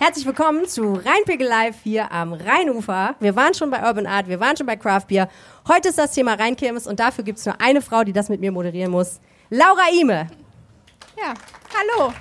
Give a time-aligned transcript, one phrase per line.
[0.00, 3.16] Herzlich willkommen zu Rheinpegel Live hier am Rheinufer.
[3.18, 5.28] Wir waren schon bei Urban Art, wir waren schon bei Craft Beer.
[5.66, 8.40] Heute ist das Thema Rheinkirmes und dafür gibt es nur eine Frau, die das mit
[8.40, 9.18] mir moderieren muss.
[9.50, 10.28] Laura Ime.
[11.16, 11.34] Ja,
[11.76, 12.12] hallo.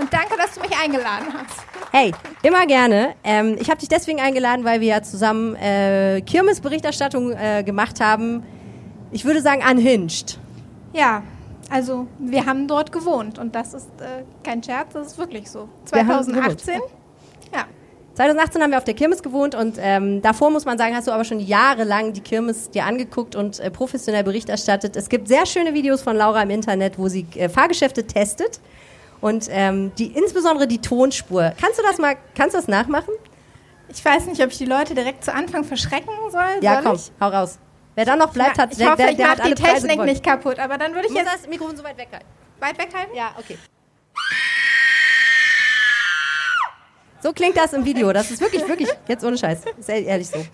[0.00, 1.60] Und danke, dass du mich eingeladen hast.
[1.92, 3.14] Hey, immer gerne.
[3.24, 8.42] Ähm, ich habe dich deswegen eingeladen, weil wir ja zusammen äh, Kirmesberichterstattung äh, gemacht haben.
[9.10, 10.38] Ich würde sagen, unhinged.
[10.94, 11.22] Ja,
[11.68, 15.68] also wir haben dort gewohnt und das ist äh, kein Scherz, das ist wirklich so.
[15.90, 16.80] Wir haben 2018,
[17.52, 17.66] ja.
[18.14, 21.12] 2018 haben wir auf der Kirmes gewohnt und ähm, davor muss man sagen, hast du
[21.12, 24.96] aber schon jahrelang die Kirmes dir angeguckt und äh, professionell Bericht erstattet.
[24.96, 28.60] Es gibt sehr schöne Videos von Laura im Internet, wo sie äh, Fahrgeschäfte testet
[29.22, 31.52] und ähm, die insbesondere die Tonspur.
[31.58, 33.14] Kannst du das mal, kannst du das nachmachen?
[33.88, 36.42] Ich weiß nicht, ob ich die Leute direkt zu Anfang verschrecken soll.
[36.60, 37.12] Ja, soll komm, ich?
[37.20, 37.58] hau raus.
[37.94, 40.00] Wer dann noch bleibt, hat ich der, hoffe, der, ich der hat mache die Technik
[40.04, 42.26] nicht kaputt, aber dann würde ich musst jetzt das Mikrofon so weit weghalten.
[42.58, 43.14] weit weghalten.
[43.14, 43.58] Ja, okay.
[47.22, 48.12] So klingt das im Video.
[48.12, 49.60] Das ist wirklich, wirklich, jetzt ohne Scheiß.
[49.78, 50.44] Ist ehr- ehrlich so.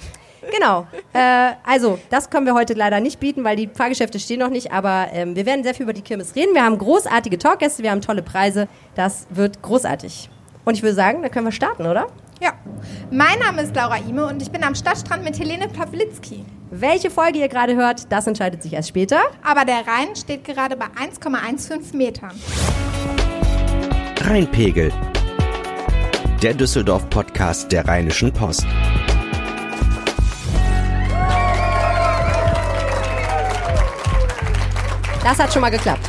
[0.52, 0.86] Genau.
[1.12, 4.70] Äh, also, das können wir heute leider nicht bieten, weil die Fahrgeschäfte stehen noch nicht.
[4.70, 6.55] Aber ähm, wir werden sehr viel über die Kirmes reden.
[6.55, 8.69] Wir haben großartige Talkgäste, wir haben tolle Preise.
[8.94, 10.28] Das wird großartig.
[10.64, 12.08] Und ich würde sagen, da können wir starten, oder?
[12.41, 12.52] Ja.
[13.10, 16.44] Mein Name ist Laura Ime und ich bin am Stadtstrand mit Helene Pawlitzki.
[16.70, 19.20] Welche Folge ihr gerade hört, das entscheidet sich erst später.
[19.42, 22.30] Aber der Rhein steht gerade bei 1,15 Metern.
[24.20, 24.92] Rheinpegel.
[26.42, 28.64] Der Düsseldorf-Podcast der Rheinischen Post.
[35.25, 36.09] Das hat schon mal geklappt.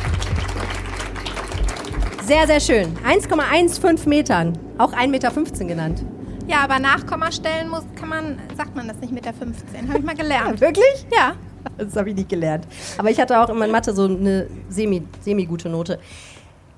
[2.22, 2.96] Sehr, sehr schön.
[3.04, 4.56] 1,15 Metern.
[4.78, 6.04] Auch 1,15 Meter genannt.
[6.46, 9.88] Ja, aber Nachkommastellen muss, kann man, sagt man das nicht mit der 15.
[9.88, 10.60] Habe ich mal gelernt.
[10.60, 11.06] Wirklich?
[11.12, 11.34] Ja.
[11.76, 12.68] Das habe ich nicht gelernt.
[12.98, 15.98] Aber ich hatte auch in meiner Mathe so eine semi, semi gute Note.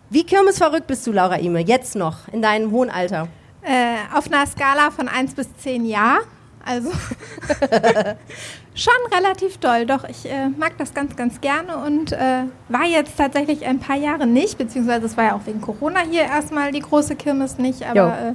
[0.09, 3.29] Wie kirmesverrückt bist du, Laura Ime, jetzt noch, in deinem hohen Alter?
[3.63, 6.19] Äh, auf einer Skala von 1 bis 10 ja.
[6.65, 6.91] Also
[8.75, 9.87] schon relativ doll.
[9.87, 13.97] Doch, ich äh, mag das ganz, ganz gerne und äh, war jetzt tatsächlich ein paar
[13.97, 17.85] Jahre nicht, beziehungsweise es war ja auch wegen Corona hier erstmal die große Kirmes nicht,
[17.85, 18.35] aber äh,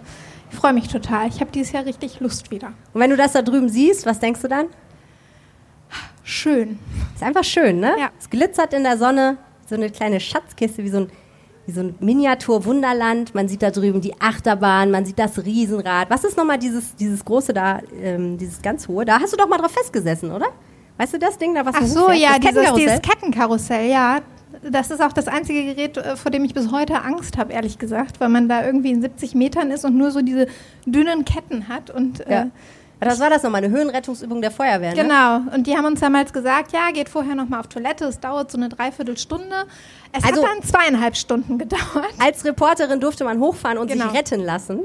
[0.52, 1.28] ich freue mich total.
[1.28, 2.74] Ich habe dieses Jahr richtig Lust wieder.
[2.94, 4.68] Und wenn du das da drüben siehst, was denkst du dann?
[6.24, 6.80] Schön.
[7.16, 7.96] Ist einfach schön, ne?
[7.98, 8.10] Ja.
[8.20, 9.38] Es glitzert in der Sonne,
[9.70, 11.12] so eine kleine Schatzkiste, wie so ein,
[11.68, 13.36] wie so ein Miniatur-Wunderland.
[13.36, 16.10] Man sieht da drüben die Achterbahn, man sieht das Riesenrad.
[16.10, 19.06] Was ist nochmal dieses, dieses große da, ähm, dieses ganz hohe?
[19.06, 20.48] Da hast du doch mal drauf festgesessen, oder?
[20.98, 22.76] Weißt du das Ding da, was Ach so, ja, das dieses, Kettenkarussell?
[22.88, 24.20] dieses Kettenkarussell, ja.
[24.64, 27.78] Das ist auch das einzige Gerät, äh, vor dem ich bis heute Angst habe, ehrlich
[27.78, 30.48] gesagt, weil man da irgendwie in 70 Metern ist und nur so diese
[30.86, 31.90] dünnen Ketten hat.
[31.92, 32.48] Und, äh, Ja.
[33.00, 33.64] Was war das nochmal?
[33.64, 35.04] Eine Höhenrettungsübung der Feuerwehr, ne?
[35.04, 38.50] Genau, und die haben uns damals gesagt, ja, geht vorher nochmal auf Toilette, es dauert
[38.50, 39.54] so eine Dreiviertelstunde.
[40.12, 41.82] Es Also- hat dann zweieinhalb Stunden gedauert.
[42.20, 44.06] Als Reporterin durfte man hochfahren und Genau.
[44.10, 44.80] sich retten lassen.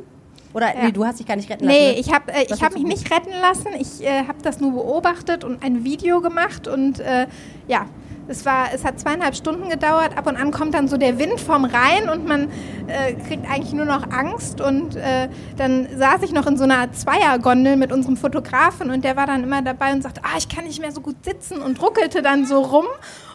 [0.55, 0.85] Oder, Ja.
[0.85, 1.79] nee, du hast dich gar nicht retten lassen.
[1.79, 1.99] Nee, ne?
[1.99, 3.69] ich habe äh, ich hab mich nicht retten lassen.
[3.79, 6.69] Ich äh, habe das nur beobachtet und ein Video gemacht.
[6.69, 7.27] Und äh,
[7.69, 7.87] ja,
[8.29, 10.17] es, war, es hat zweieinhalb Stunden gedauert.
[10.19, 12.51] Ab und an kommt dann so der Wind vom Rhein und man
[12.87, 14.61] äh, kriegt eigentlich nur noch Angst.
[14.61, 19.17] Und äh, dann saß ich noch in so einer Zweiergondel mit unserem Fotografen und der
[19.17, 21.81] war dann immer dabei und sagte, ah, ich kann nicht mehr so gut sitzen und
[21.81, 22.87] ruckelte dann so rum.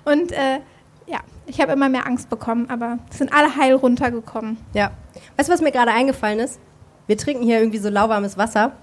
[0.06, 0.60] Und äh,
[1.08, 4.58] ja, ich habe immer mehr Angst bekommen, aber sind alle heil runtergekommen.
[4.74, 4.92] Ja.
[5.38, 6.60] Weißt du, was mir gerade eingefallen ist?
[7.08, 8.74] Wir trinken hier irgendwie so lauwarmes Wasser.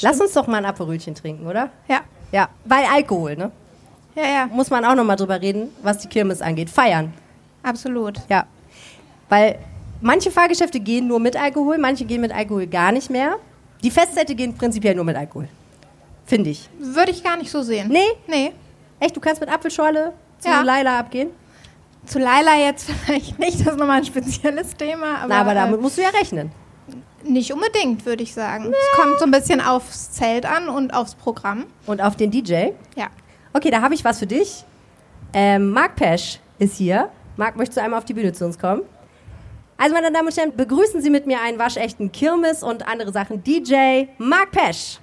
[0.00, 1.70] Lass uns doch mal ein Aperölchen trinken, oder?
[1.88, 2.00] Ja,
[2.32, 2.48] Ja.
[2.64, 3.50] Weil Alkohol, ne?
[4.14, 6.70] ja, ja, Muss man auch nochmal drüber reden, was die Kirmes angeht.
[6.70, 7.12] Feiern.
[7.62, 8.20] absolut.
[8.28, 8.46] Ja.
[9.28, 9.58] Weil
[10.00, 13.36] manche Fahrgeschäfte gehen nur mit Alkohol, manche gehen mit Alkohol gar nicht mehr.
[13.82, 15.48] Die Festzelte gehen prinzipiell nur mit Alkohol.
[16.26, 16.68] Finde ich.
[16.78, 17.88] Würde ich gar nicht so sehen.
[17.88, 17.98] Nee?
[18.26, 18.52] Nee.
[19.00, 20.62] Echt, du kannst mit Apfelschorle zu Ja.
[20.62, 21.30] Laila abgehen?
[22.06, 25.18] Zu Laila jetzt vielleicht nicht, das ist nochmal ein spezielles Thema.
[25.18, 26.50] Aber, Na, aber damit äh, musst du ja rechnen.
[27.22, 28.72] nicht unbedingt, würde ich sagen.
[28.72, 31.66] Es kommt so ein bisschen aufs Zelt an und aufs Programm.
[31.86, 32.70] Und auf den DJ.
[32.96, 33.08] Ja.
[33.52, 34.64] Okay, da habe ich was für dich.
[35.32, 37.10] Ähm, Marc Pesch ist hier.
[37.36, 38.82] Marc, möchtest du einmal auf die Bühne zu uns kommen?
[39.76, 43.42] Also, meine Damen und Herren, begrüßen Sie mit mir einen waschechten Kirmes und andere Sachen
[43.42, 44.98] DJ Marc Pesch.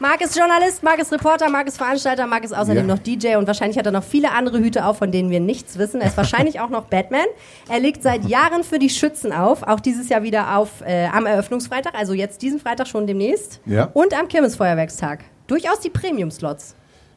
[0.00, 2.94] Marc ist Journalist, Marc ist Reporter, Marc ist Veranstalter, Marc ist außerdem Ja.
[2.94, 5.76] noch DJ und wahrscheinlich hat er noch viele andere Hüte auf, von denen wir nichts
[5.76, 6.00] wissen.
[6.00, 7.26] Er ist wahrscheinlich auch noch Batman.
[7.68, 11.26] Er legt seit Jahren für die Schützen auf, auch dieses Jahr wieder auf äh, am
[11.26, 13.60] Eröffnungsfreitag, also jetzt diesen Freitag schon demnächst.
[13.66, 13.88] Ja.
[13.92, 15.24] Und am Kirmesfeuerwerkstag.
[15.48, 16.76] Durchaus die Premium-Slots.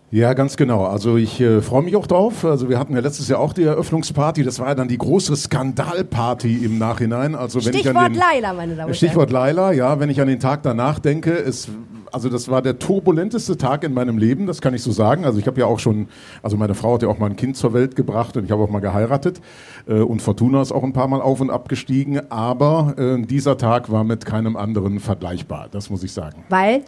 [0.10, 0.86] Ja, ganz genau.
[0.86, 2.44] Also ich äh, freue mich auch drauf.
[2.44, 4.44] Also wir hatten ja letztes Jahr auch die Eröffnungsparty.
[4.44, 7.36] Das war ja dann die große Skandalparty im Nachhinein.
[7.36, 8.94] Also wenn ich Stichwort an den Laila, meine Damen und Herren.
[8.96, 11.70] Stichwort Laila, ja, wenn ich an den Tag danach denke, es
[12.12, 15.26] also das war der turbulenteste Tag in meinem Leben, das kann ich so sagen.
[15.26, 16.08] Also ich habe ja auch schon,
[16.44, 18.64] also meine Frau hat ja auch mal ein Kind zur Welt gebracht und ich habe
[18.64, 19.42] auch mal geheiratet
[19.88, 23.58] äh, und Fortuna ist auch ein paar Mal auf und ab gestiegen, aber äh, dieser
[23.58, 26.44] Tag war mit keinem anderen vergleichbar, das muss ich sagen.
[26.50, 26.84] Weil?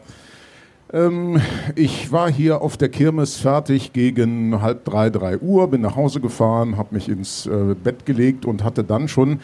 [0.93, 1.41] Ähm,
[1.75, 6.21] ich war hier auf der Kirmes fertig gegen halb drei, drei Uhr, bin nach Hause
[6.21, 9.39] gefahren, habe mich ins äh, Bett gelegt und hatte dann schon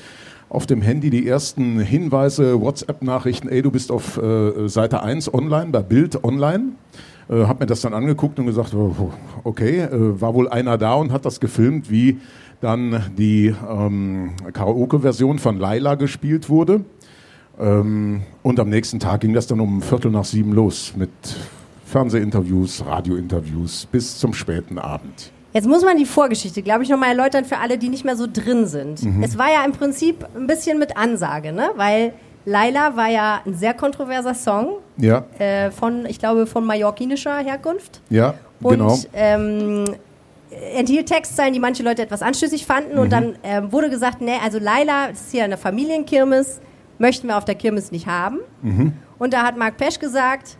[0.50, 5.72] auf dem Handy die ersten Hinweise, WhatsApp-Nachrichten, ey, du bist auf äh, Seite 1 online,
[5.72, 6.72] bei Bild online.
[7.30, 9.12] Äh, hab mir das dann angeguckt und gesagt, oh, oh,
[9.44, 12.18] okay, äh, war wohl einer da und hat das gefilmt, wie
[12.62, 16.81] dann die ähm, Karaoke-Version von Laila gespielt wurde.
[17.60, 21.12] Ähm, und am nächsten Tag ging das dann um Viertel nach sieben los mit
[21.86, 25.31] Fernsehinterviews, Radiointerviews bis zum späten Abend.
[25.54, 28.28] Jetzt muss man die Vorgeschichte, glaube ich, nochmal erläutern für alle, die nicht mehr so
[28.31, 29.04] drin sind.
[29.04, 29.24] Mhm.
[29.24, 31.72] Es war ja im Prinzip ein bisschen mit Ansage, ne?
[31.75, 32.13] Weil
[32.46, 34.78] Laila war ja ein sehr kontroverser Song.
[34.98, 35.25] Ja.
[35.40, 38.01] Äh, von, ich glaube, von mallorquinischer Herkunft.
[38.10, 38.98] Ja, und, genau.
[39.13, 39.86] Ähm,
[40.75, 42.94] enthielt Textzeilen, die manche Leute etwas anstößig fanden.
[42.94, 43.00] Mhm.
[43.00, 46.60] Und dann ähm, wurde gesagt, nee, also Laila, das ist hier eine Familienkirmes,
[46.98, 48.40] möchten wir auf der Kirmes nicht haben.
[48.62, 48.94] Mhm.
[49.18, 50.57] Und da hat Marc Pesch gesagt,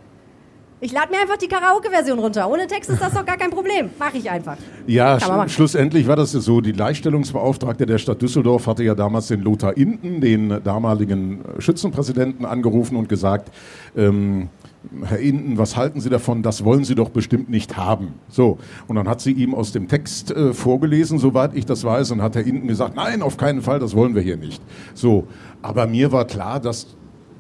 [0.82, 2.50] ich lade mir einfach die Karaoke-Version runter.
[2.50, 3.90] Ohne Text ist das doch gar kein Problem.
[4.00, 4.56] Mache ich einfach.
[4.88, 6.62] Ja, sch schlussendlich war das so.
[6.62, 12.96] Die Gleichstellungsbeauftragte der Stadt Düsseldorf hatte ja damals den Lothar Inten, den damaligen Schützenpräsidenten, angerufen
[12.96, 13.52] und gesagt,
[13.96, 14.50] ähm,
[15.04, 16.42] Herr Inten, was halten Sie davon?
[16.42, 18.14] Das wollen Sie doch bestimmt nicht haben.
[18.30, 18.60] So.
[18.88, 22.22] Und dann hat sie ihm aus dem Text äh, vorgelesen, soweit ich das weiß, und
[22.22, 24.62] hat Herr Inten gesagt, nein, auf keinen Fall, das wollen wir hier nicht.
[24.94, 25.28] So.
[25.62, 26.88] Aber mir war klar, dass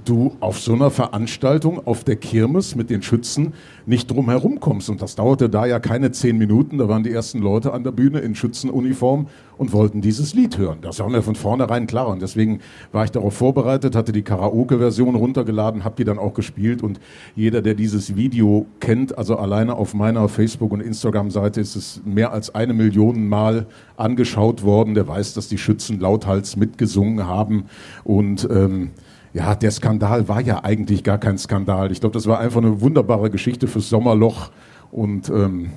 [0.06, 3.54] du auf so einer Veranstaltung auf der Kirmes mit den Schützen
[3.86, 4.90] nicht drum herum kommst.
[4.90, 6.78] Und das dauerte da ja keine zehn Minuten.
[6.78, 10.80] Da waren die ersten Leute an der Bühne in Schützenuniform und wollten dieses Lied hören.
[10.81, 12.07] Das war mir von vornherein klar.
[12.07, 12.60] Und deswegen
[12.92, 16.81] war ich darauf vorbereitet, hatte die Karaoke-Version runtergeladen, habe die dann auch gespielt.
[16.81, 17.00] Und
[17.36, 22.31] jeder, der dieses Video kennt, also alleine auf meiner Facebook- und Instagram-Seite ist es mehr
[22.31, 23.68] als eine Million Mal
[23.98, 24.94] angeschaut worden.
[24.94, 27.66] Der weiß, dass die Schützen lauthals mitgesungen haben.
[28.04, 28.92] Und ähm,
[29.33, 31.91] ja, der Skandal war ja eigentlich gar kein Skandal.
[31.91, 34.51] Ich glaube, das war einfach eine wunderbare Geschichte fürs Sommerloch
[34.91, 35.71] und ähm,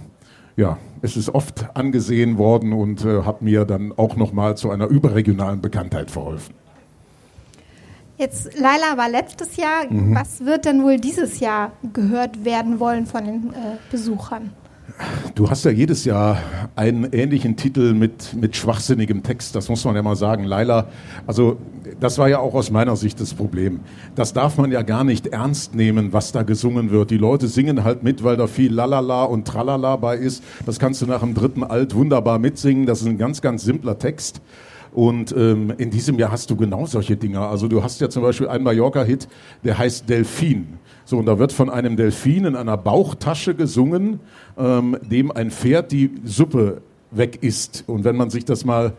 [0.57, 4.87] ja, es ist oft angesehen worden und äh, hat mir dann auch nochmal zu einer
[4.87, 6.55] überregionalen Bekanntheit verholfen.
[8.19, 9.91] Jetzt, Laila war letztes Jahr.
[9.91, 10.15] Mhm.
[10.15, 14.53] Was wird denn wohl dieses Jahr gehört werden wollen von den äh, Besuchern?
[15.35, 16.39] Du hast ja jedes Jahr
[16.77, 20.45] einen ähnlichen Titel mit, mit schwachsinnigem Text, das muss man ja mal sagen.
[20.45, 20.89] Laila,
[21.27, 21.57] also
[22.01, 23.81] das war ja auch aus meiner Sicht das Problem.
[24.15, 27.11] Das darf man ja gar nicht ernst nehmen, was da gesungen wird.
[27.11, 30.43] Die Leute singen halt mit, weil da viel Lalala und Tralala bei ist.
[30.67, 32.87] Das kannst du nach dem dritten Alt wunderbar mitsingen.
[32.87, 34.43] Das ist ein ganz, ganz simpler Text.
[34.93, 37.41] Und ähm, in diesem Jahr hast du genau solche Dinge.
[37.41, 39.27] Also du hast ja zum Beispiel einen Mallorca-Hit,
[39.65, 40.79] der heißt Delfin.
[41.05, 44.21] So, und da wird von einem Delfin in einer Bauchtasche gesungen,
[44.57, 47.85] ähm, dem ein Pferd die Suppe weg isst.
[47.87, 48.95] Und wenn man sich das mal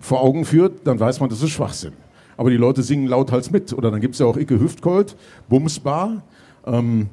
[0.00, 1.92] vor Augen führt, dann weiß man, das ist Schwachsinn.
[2.36, 3.72] Aber die Leute singen lauthals mit.
[3.72, 5.16] Oder dann gibt es ja auch Icke Hüftgold,
[5.48, 6.22] Bumsbar.
[6.66, 7.08] Ähm,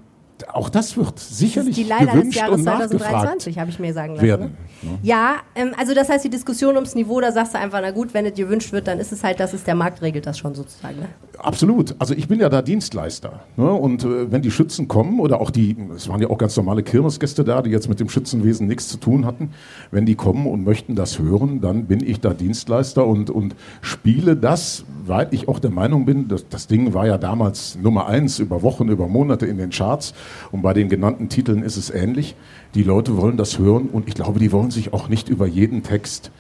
[0.48, 3.94] auch das wird sicherlich das die Leila gewünscht des Jahres und 2023, habe ich mir
[3.94, 4.28] sagen lassen.
[4.28, 4.58] Werden.
[4.82, 5.00] Ne?
[5.04, 8.14] Ja, ähm, also das heißt, die Diskussion ums Niveau, da sagst du einfach, na gut,
[8.14, 10.56] wenn es gewünscht wird, dann ist es halt, dass es der Markt regelt das schon
[10.56, 11.00] sozusagen.
[11.00, 11.10] Ne?
[11.38, 11.96] Absolut.
[12.00, 13.42] Also ich bin ja da Dienstleister.
[13.58, 13.72] Ne?
[13.72, 16.84] Und äh, wenn die Schützen kommen oder auch die, es waren ja auch ganz normale
[16.84, 19.52] Kirmesgäste da, die jetzt mit dem Schützenwesen nichts zu tun hatten,
[19.92, 24.36] wenn die kommen und möchten das hören, dann bin ich da Dienstleister und, und spiele
[24.36, 28.40] das, weil ich auch der Meinung bin, dass, das Ding war ja damals Nummer eins
[28.40, 30.14] über Wochen, über Monate in den Charts
[30.52, 32.36] und bei den genannten Titeln ist es ähnlich.
[32.76, 35.84] Die Leute wollen das hören und ich glaube, die wollen sich auch nicht über jeden
[35.84, 36.32] Text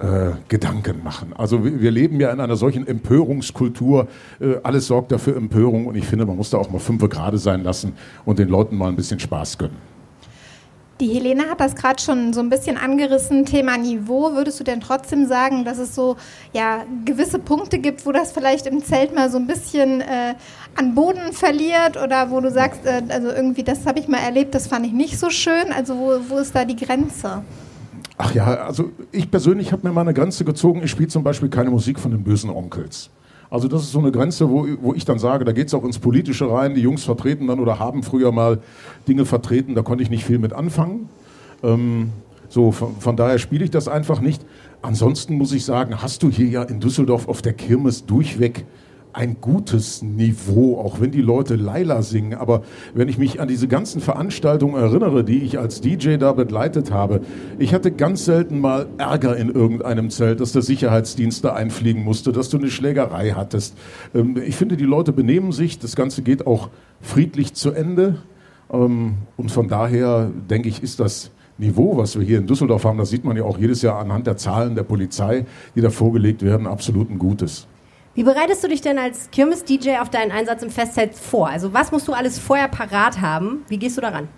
[0.00, 1.32] äh, Gedanken machen.
[1.34, 4.08] Also wir, wir, leben ja in einer solchen Empörungskultur.
[4.40, 7.38] Äh, alles sorgt dafür Empörung und ich finde, man muss da auch mal fünfe gerade
[7.38, 7.92] sein lassen
[8.24, 9.93] und den Leuten mal ein bisschen Spaß gönnen.
[11.04, 14.32] Die Helene hat das gerade schon so ein bisschen angerissen, Thema Niveau.
[14.32, 16.16] Würdest du denn trotzdem sagen, dass es so
[16.54, 20.34] ja, gewisse Punkte gibt, wo das vielleicht im Zelt mal so ein bisschen äh,
[20.74, 24.54] an Boden verliert oder wo du sagst, äh, also irgendwie, das habe ich mal erlebt,
[24.54, 25.74] das fand ich nicht so schön.
[25.76, 27.42] Also wo, wo ist da die Grenze?
[28.16, 30.80] Ach ja, also ich persönlich habe mir mal eine Grenze gezogen.
[30.82, 33.10] Ich spiele zum Beispiel keine Musik von den bösen Onkels.
[33.50, 35.84] Also das ist so eine Grenze, wo, wo ich dann sage, da geht es auch
[35.84, 36.74] ins Politische rein.
[36.74, 38.60] Die Jungs vertreten dann oder haben früher mal
[39.06, 41.08] Dinge vertreten, da konnte ich nicht viel mit anfangen.
[41.62, 42.10] Ähm,
[42.48, 44.44] so, von, von daher spiele ich das einfach nicht.
[44.82, 48.64] Ansonsten muss ich sagen, hast du hier ja in Düsseldorf auf der Kirmes durchweg
[49.14, 52.34] ein gutes Niveau, auch wenn die Leute Laila singen.
[52.34, 52.62] Aber
[52.94, 57.20] wenn ich mich an diese ganzen Veranstaltungen erinnere, die ich als DJ da begleitet habe,
[57.58, 62.32] ich hatte ganz selten mal Ärger in irgendeinem Zelt, dass der Sicherheitsdienst da einfliegen musste,
[62.32, 63.76] dass du eine Schlägerei hattest.
[64.14, 66.68] Ähm, ich finde, die Leute benehmen sich, das Ganze geht auch
[67.00, 68.16] friedlich zu Ende.
[68.72, 72.98] Ähm, und von daher denke ich, ist das Niveau, was wir hier in Düsseldorf haben,
[72.98, 76.42] das sieht man ja auch jedes Jahr anhand der Zahlen der Polizei, die da vorgelegt
[76.42, 77.68] werden, absolut ein gutes.
[78.14, 81.48] Wie bereitest du dich denn als Kirmes-DJ auf deinen Einsatz im Festzelt vor?
[81.48, 83.64] Also was musst du alles vorher parat haben?
[83.68, 84.28] Wie gehst du daran?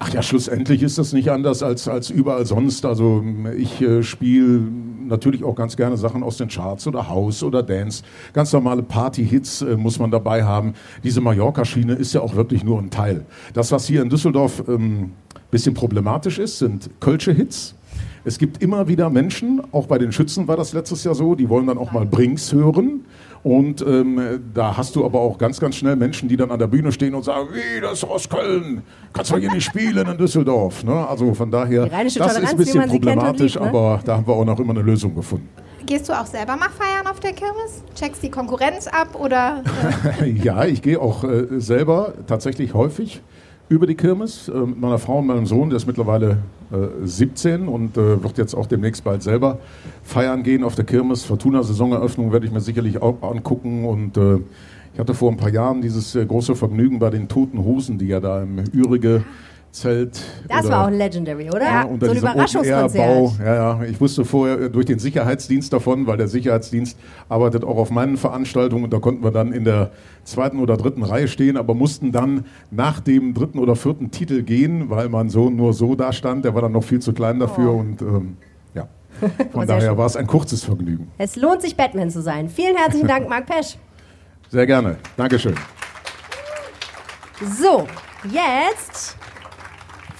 [0.00, 2.84] Ach ja, schlussendlich ist das nicht anders als, als überall sonst.
[2.84, 3.22] Also
[3.56, 4.62] ich äh, spiele
[5.06, 8.02] natürlich auch ganz gerne Sachen aus den Charts oder House oder Dance.
[8.32, 10.74] Ganz normale Party-Hits äh, muss man dabei haben.
[11.04, 13.24] Diese Mallorca-Schiene ist ja auch wirklich nur ein Teil.
[13.52, 15.12] Das, was hier in Düsseldorf ein ähm,
[15.52, 17.76] bisschen problematisch ist, sind Kölsche Hits.
[18.24, 21.48] Es gibt immer wieder Menschen, auch bei den Schützen war das letztes Jahr so, die
[21.48, 23.06] wollen dann auch mal Brings hören.
[23.42, 26.66] Und ähm, da hast du aber auch ganz, ganz schnell Menschen, die dann an der
[26.66, 28.82] Bühne stehen und sagen, wie, das ist aus Köln,
[29.14, 30.84] kannst du hier nicht spielen in Düsseldorf.
[30.84, 31.08] Ne?
[31.08, 33.70] Also von daher, das ist ein bisschen problematisch, liebt, ne?
[33.70, 35.48] aber da haben wir auch noch immer eine Lösung gefunden.
[35.86, 37.82] Gehst du auch selber mal feiern auf der Kirmes?
[37.94, 39.64] Checkst die Konkurrenz ab oder?
[40.20, 40.30] Äh?
[40.44, 43.22] ja, ich gehe auch äh, selber tatsächlich häufig
[43.70, 46.38] über die Kirmes äh, mit meiner Frau und meinem Sohn, der ist mittlerweile
[46.72, 49.58] äh, 17 und äh, wird jetzt auch demnächst bald selber
[50.02, 51.22] feiern gehen auf der Kirmes.
[51.24, 54.38] Fortuna-Saisoneröffnung werde ich mir sicherlich auch angucken und äh,
[54.92, 58.08] ich hatte vor ein paar Jahren dieses äh, große Vergnügen bei den Toten Hosen, die
[58.08, 59.22] ja da im Ürige
[59.72, 60.20] Zelt.
[60.48, 61.62] Das war auch legendary, oder?
[61.62, 63.38] Ja, unter so ein Überraschungskonzert.
[63.38, 66.98] Ja, ja, ich wusste vorher äh, durch den Sicherheitsdienst davon, weil der Sicherheitsdienst
[67.28, 69.92] arbeitet auch auf meinen Veranstaltungen und da konnten wir dann in der
[70.24, 74.90] zweiten oder dritten Reihe stehen, aber mussten dann nach dem dritten oder vierten Titel gehen,
[74.90, 76.44] weil mein Sohn nur so da stand.
[76.44, 77.78] Der war dann noch viel zu klein dafür oh.
[77.78, 78.36] und ähm,
[78.74, 78.88] ja.
[79.52, 81.12] Von daher war es ein kurzes Vergnügen.
[81.16, 82.48] Es lohnt sich, Batman zu sein.
[82.48, 83.76] Vielen herzlichen Dank, Marc Pesch.
[84.48, 84.96] Sehr gerne.
[85.16, 85.54] Dankeschön.
[87.56, 87.86] So,
[88.32, 89.16] jetzt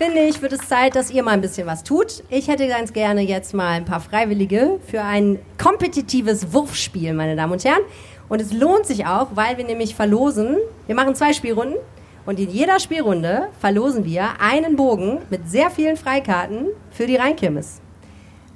[0.01, 2.25] finde ich, wird es Zeit, dass ihr mal ein bisschen was tut.
[2.31, 7.53] Ich hätte ganz gerne jetzt mal ein paar Freiwillige für ein kompetitives Wurfspiel, meine Damen
[7.53, 7.83] und Herren.
[8.31, 10.57] Und es lohnt sich auch, weil wir nämlich verlosen.
[10.87, 11.75] Wir machen zwei Spielrunden
[12.25, 17.83] und in jeder Spielrunde verlosen wir einen Bogen mit sehr vielen Freikarten für die Rheinkirmes.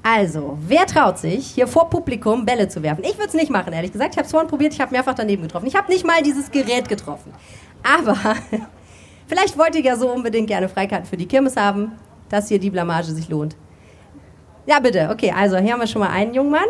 [0.03, 3.05] Also, wer traut sich, hier vor Publikum Bälle zu werfen?
[3.05, 4.15] Ich würde es nicht machen, ehrlich gesagt.
[4.15, 5.67] Ich habe es vorhin probiert, ich habe mehrfach daneben getroffen.
[5.67, 7.35] Ich habe nicht mal dieses Gerät getroffen.
[7.83, 8.17] Aber
[9.26, 11.93] Vielleicht wollt ihr ja so unbedingt gerne Freikarten für die Kirmes haben,
[12.28, 13.57] dass hier die Blamage sich lohnt.
[14.66, 15.09] Ja, bitte.
[15.11, 16.69] Okay, also hier haben wir schon mal einen jungen Mann.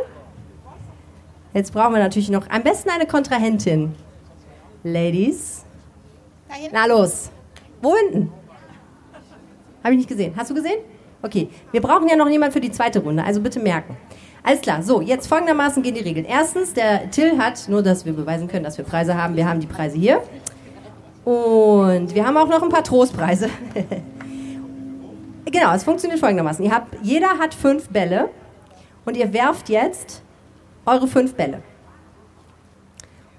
[1.52, 3.94] Jetzt brauchen wir natürlich noch am besten eine Kontrahentin.
[4.82, 5.64] Ladies.
[6.73, 7.30] Na los.
[7.80, 8.32] Wo hinten?
[9.82, 10.34] Habe ich nicht gesehen.
[10.37, 10.80] Hast du gesehen?
[11.23, 13.96] Okay, wir brauchen ja noch jemanden für die zweite Runde, also bitte merken.
[14.42, 16.26] Alles klar, so, jetzt folgendermaßen gehen die Regeln.
[16.26, 19.61] Erstens, der Till hat, nur dass wir beweisen können, dass wir Preise haben, wir haben
[19.61, 20.23] die Preise hier.
[21.25, 23.49] Und wir haben auch noch ein paar Trostpreise.
[25.47, 26.64] genau, es funktioniert folgendermaßen.
[26.64, 28.28] Ihr habt, jeder hat fünf Bälle
[29.04, 30.23] und ihr werft jetzt
[30.85, 31.62] eure fünf Bälle.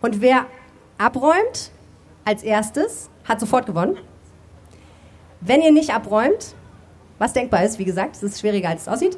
[0.01, 0.45] Und wer
[0.97, 1.71] abräumt
[2.23, 3.97] als erstes, hat sofort gewonnen.
[5.41, 6.55] Wenn ihr nicht abräumt,
[7.19, 9.17] was denkbar ist, wie gesagt, es ist schwieriger als es aussieht,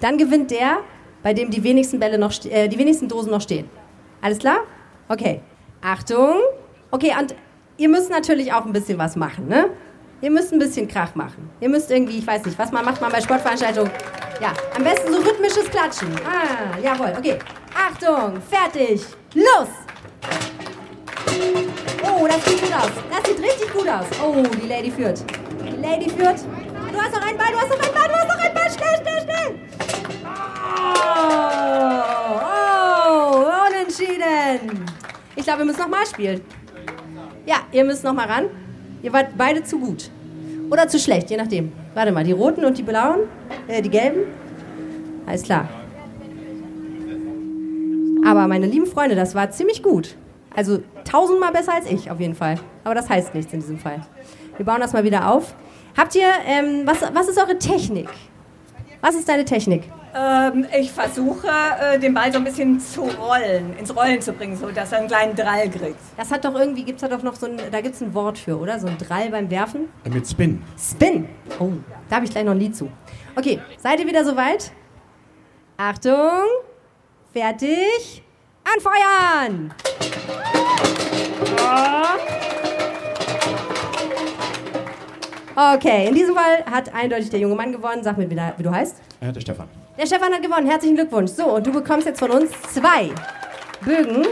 [0.00, 0.78] dann gewinnt der,
[1.22, 3.68] bei dem die wenigsten Bälle noch, äh, die wenigsten Dosen noch stehen.
[4.22, 4.58] Alles klar?
[5.08, 5.40] Okay.
[5.82, 6.36] Achtung.
[6.90, 7.34] Okay, und
[7.76, 9.70] ihr müsst natürlich auch ein bisschen was machen, ne?
[10.20, 11.50] Ihr müsst ein bisschen Krach machen.
[11.60, 13.90] Ihr müsst irgendwie, ich weiß nicht, was man macht man bei Sportveranstaltungen?
[14.40, 16.08] Ja, am besten so rhythmisches Klatschen.
[16.24, 17.38] Ah, jawohl, okay.
[17.74, 19.02] Achtung, fertig,
[19.34, 19.68] los!
[22.02, 22.90] Oh, das sieht gut aus.
[23.10, 24.06] Das sieht richtig gut aus.
[24.24, 25.24] Oh, die Lady führt.
[25.62, 26.38] Die Lady führt.
[26.92, 28.70] Du hast noch einen Ball, du hast noch einen Ball, du hast noch einen Ball.
[28.70, 29.58] Schnell, schnell, schnell.
[30.94, 32.40] Oh,
[33.34, 34.84] oh unentschieden.
[35.36, 36.40] Ich glaube, wir müssen nochmal spielen.
[37.46, 38.46] Ja, ihr müsst noch mal ran.
[39.02, 40.10] Ihr wart beide zu gut.
[40.70, 41.72] Oder zu schlecht, je nachdem.
[41.94, 43.20] Warte mal, die roten und die blauen?
[43.68, 44.20] Äh, die gelben?
[45.26, 45.68] Alles klar.
[48.24, 50.16] Aber meine lieben Freunde, das war ziemlich gut.
[50.54, 52.58] Also tausendmal besser als ich, auf jeden Fall.
[52.84, 54.00] Aber das heißt nichts in diesem Fall.
[54.56, 55.54] Wir bauen das mal wieder auf.
[55.96, 58.08] Habt ihr, ähm, was, was ist eure Technik?
[59.00, 59.82] Was ist deine Technik?
[60.16, 64.56] Ähm, ich versuche, äh, den Ball so ein bisschen zu rollen, ins Rollen zu bringen,
[64.56, 65.98] so dass er einen kleinen Drall kriegt.
[66.16, 68.14] Das hat doch irgendwie, gibt es da doch noch so ein, da gibt es ein
[68.14, 68.78] Wort für, oder?
[68.78, 69.88] So ein Drall beim Werfen?
[70.08, 70.62] Mit Spin.
[70.78, 71.28] Spin.
[71.58, 71.70] Oh,
[72.08, 72.88] da habe ich gleich noch ein Lied zu.
[73.34, 74.70] Okay, seid ihr wieder soweit?
[75.76, 76.44] Achtung,
[77.32, 78.22] fertig,
[78.62, 79.74] anfeuern!
[85.56, 88.04] Okay, in diesem Fall hat eindeutig der junge Mann gewonnen.
[88.04, 88.96] Sag mir wieder, wie du heißt.
[89.20, 89.68] Äh, der Stefan.
[89.96, 90.66] Der Stefan hat gewonnen.
[90.68, 91.30] Herzlichen Glückwunsch.
[91.30, 93.12] So, und du bekommst jetzt von uns zwei
[93.84, 94.26] Bögen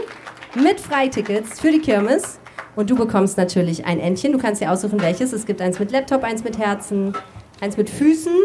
[0.55, 2.37] mit Freitickets für die Kirmes.
[2.75, 4.33] Und du bekommst natürlich ein Entchen.
[4.33, 5.31] Du kannst dir aussuchen, welches.
[5.31, 7.15] Es gibt eins mit Laptop, eins mit Herzen,
[7.61, 8.35] eins mit Füßen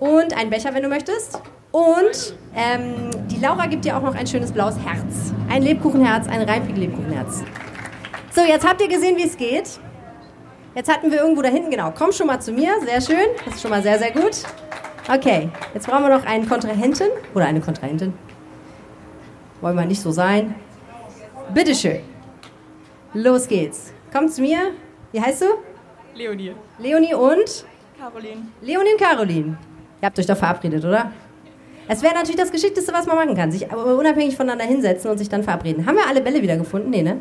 [0.00, 1.40] und einen Becher, wenn du möchtest.
[1.70, 5.32] Und ähm, die Laura gibt dir auch noch ein schönes blaues Herz.
[5.48, 7.42] Ein Lebkuchenherz, ein Reimpigen-Lebkuchenherz.
[8.32, 9.78] So, jetzt habt ihr gesehen, wie es geht.
[10.74, 11.90] Jetzt hatten wir irgendwo da hinten, genau.
[11.96, 13.28] Komm schon mal zu mir, sehr schön.
[13.46, 14.42] Das ist schon mal sehr, sehr gut.
[15.08, 18.14] Okay, jetzt brauchen wir noch einen Kontrahenten oder eine Kontrahentin.
[19.60, 20.54] Wollen wir nicht so sein.
[21.52, 22.00] Bitteschön.
[23.12, 23.92] Los geht's.
[24.12, 24.72] Komm zu mir.
[25.10, 25.46] Wie heißt du?
[26.14, 26.54] Leonie.
[26.78, 27.66] Leonie und?
[27.98, 28.42] Caroline.
[28.60, 29.58] Leonie und Caroline.
[30.00, 31.12] Ihr habt euch doch verabredet, oder?
[31.88, 33.50] Es wäre natürlich das Geschickteste, was man machen kann.
[33.50, 35.84] Sich unabhängig voneinander hinsetzen und sich dann verabreden.
[35.84, 36.90] Haben wir alle Bälle wieder gefunden?
[36.90, 37.18] Nee, ne?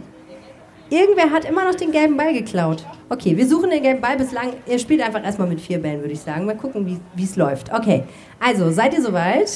[0.91, 2.85] Irgendwer hat immer noch den gelben Ball geklaut.
[3.07, 4.51] Okay, wir suchen den gelben Ball bislang.
[4.65, 6.45] Ihr spielt einfach erstmal mit vier Bällen, würde ich sagen.
[6.45, 7.73] Mal gucken, wie es läuft.
[7.73, 8.03] Okay,
[8.41, 9.49] also seid ihr soweit?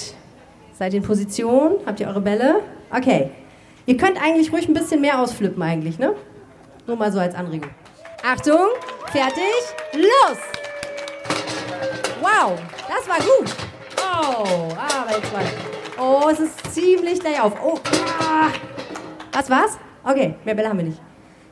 [0.72, 1.74] Seid ihr in Position?
[1.86, 2.62] Habt ihr eure Bälle?
[2.90, 3.32] Okay.
[3.86, 6.16] Ihr könnt eigentlich ruhig ein bisschen mehr ausflippen eigentlich, ne?
[6.88, 7.70] Nur mal so als Anregung.
[8.26, 8.70] Achtung,
[9.12, 9.44] fertig,
[9.94, 10.38] los!
[12.22, 13.54] Wow, das war gut.
[13.98, 15.44] Oh, aber jetzt mal.
[16.00, 17.54] Oh, es ist ziemlich gleich auf.
[17.62, 17.78] Oh,
[18.22, 18.48] ah.
[19.34, 19.78] Was war's?
[20.06, 21.02] Okay, mehr Bälle haben wir nicht.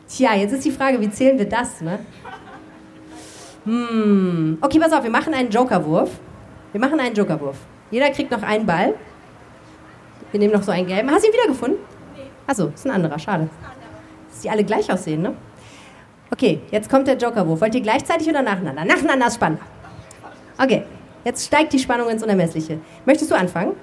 [0.07, 1.99] Tja, jetzt ist die Frage, wie zählen wir das, ne?
[3.65, 4.57] Hm.
[4.61, 6.11] Okay, pass auf, wir machen einen Jokerwurf.
[6.71, 7.57] Wir machen einen Jokerwurf.
[7.91, 8.93] Jeder kriegt noch einen Ball.
[10.31, 11.09] Wir nehmen noch so einen gelben.
[11.11, 11.79] Hast du ihn wiedergefunden?
[12.15, 12.23] Nee.
[12.47, 13.49] Achso, ist ein anderer, schade.
[14.29, 15.35] Dass die alle gleich aussehen, ne?
[16.31, 17.61] Okay, jetzt kommt der Jokerwurf.
[17.61, 18.83] Wollt ihr gleichzeitig oder nacheinander?
[18.83, 19.63] Nacheinander ist spannender.
[20.57, 20.83] Okay,
[21.23, 22.79] jetzt steigt die Spannung ins Unermessliche.
[23.05, 23.73] Möchtest du anfangen?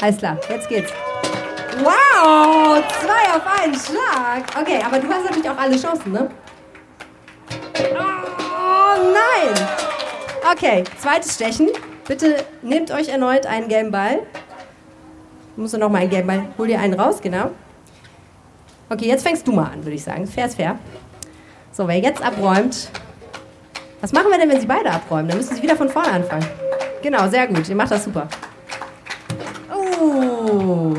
[0.00, 0.92] Alles klar, jetzt geht's.
[1.78, 4.44] Wow, zwei auf einen Schlag.
[4.60, 6.30] Okay, aber du hast natürlich auch alle Chancen, ne?
[7.78, 9.68] Oh nein!
[10.52, 11.70] Okay, zweites Stechen.
[12.06, 14.20] Bitte nehmt euch erneut einen gelben Ball.
[15.56, 16.44] Musst du noch mal einen gelben Ball.
[16.58, 17.50] Hol dir einen raus, genau.
[18.90, 20.26] Okay, jetzt fängst du mal an, würde ich sagen.
[20.26, 20.78] Fair ist fair.
[21.72, 22.90] So, wer jetzt abräumt.
[24.02, 25.28] Was machen wir denn, wenn sie beide abräumen?
[25.28, 26.46] Dann müssen sie wieder von vorne anfangen.
[27.02, 27.68] Genau, sehr gut.
[27.68, 28.28] Ihr macht das super.
[29.72, 30.94] Oh.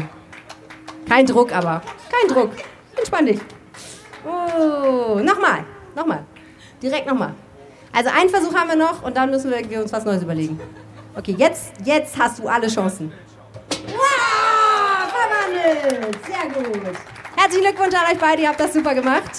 [1.13, 1.79] Kein Druck aber.
[2.09, 2.49] Kein Druck.
[2.97, 3.39] Entspann dich.
[4.25, 5.19] Oh.
[5.19, 5.63] Nochmal.
[5.95, 6.23] Nochmal.
[6.81, 7.35] Direkt nochmal.
[7.91, 10.59] Also einen Versuch haben wir noch und dann müssen wir uns was Neues überlegen.
[11.15, 13.13] Okay, jetzt, jetzt hast du alle Chancen.
[13.85, 16.17] Wow, verwandelt.
[16.25, 16.97] Sehr gut.
[17.35, 19.31] Herzlichen Glückwunsch an euch beide, ihr habt das super gemacht.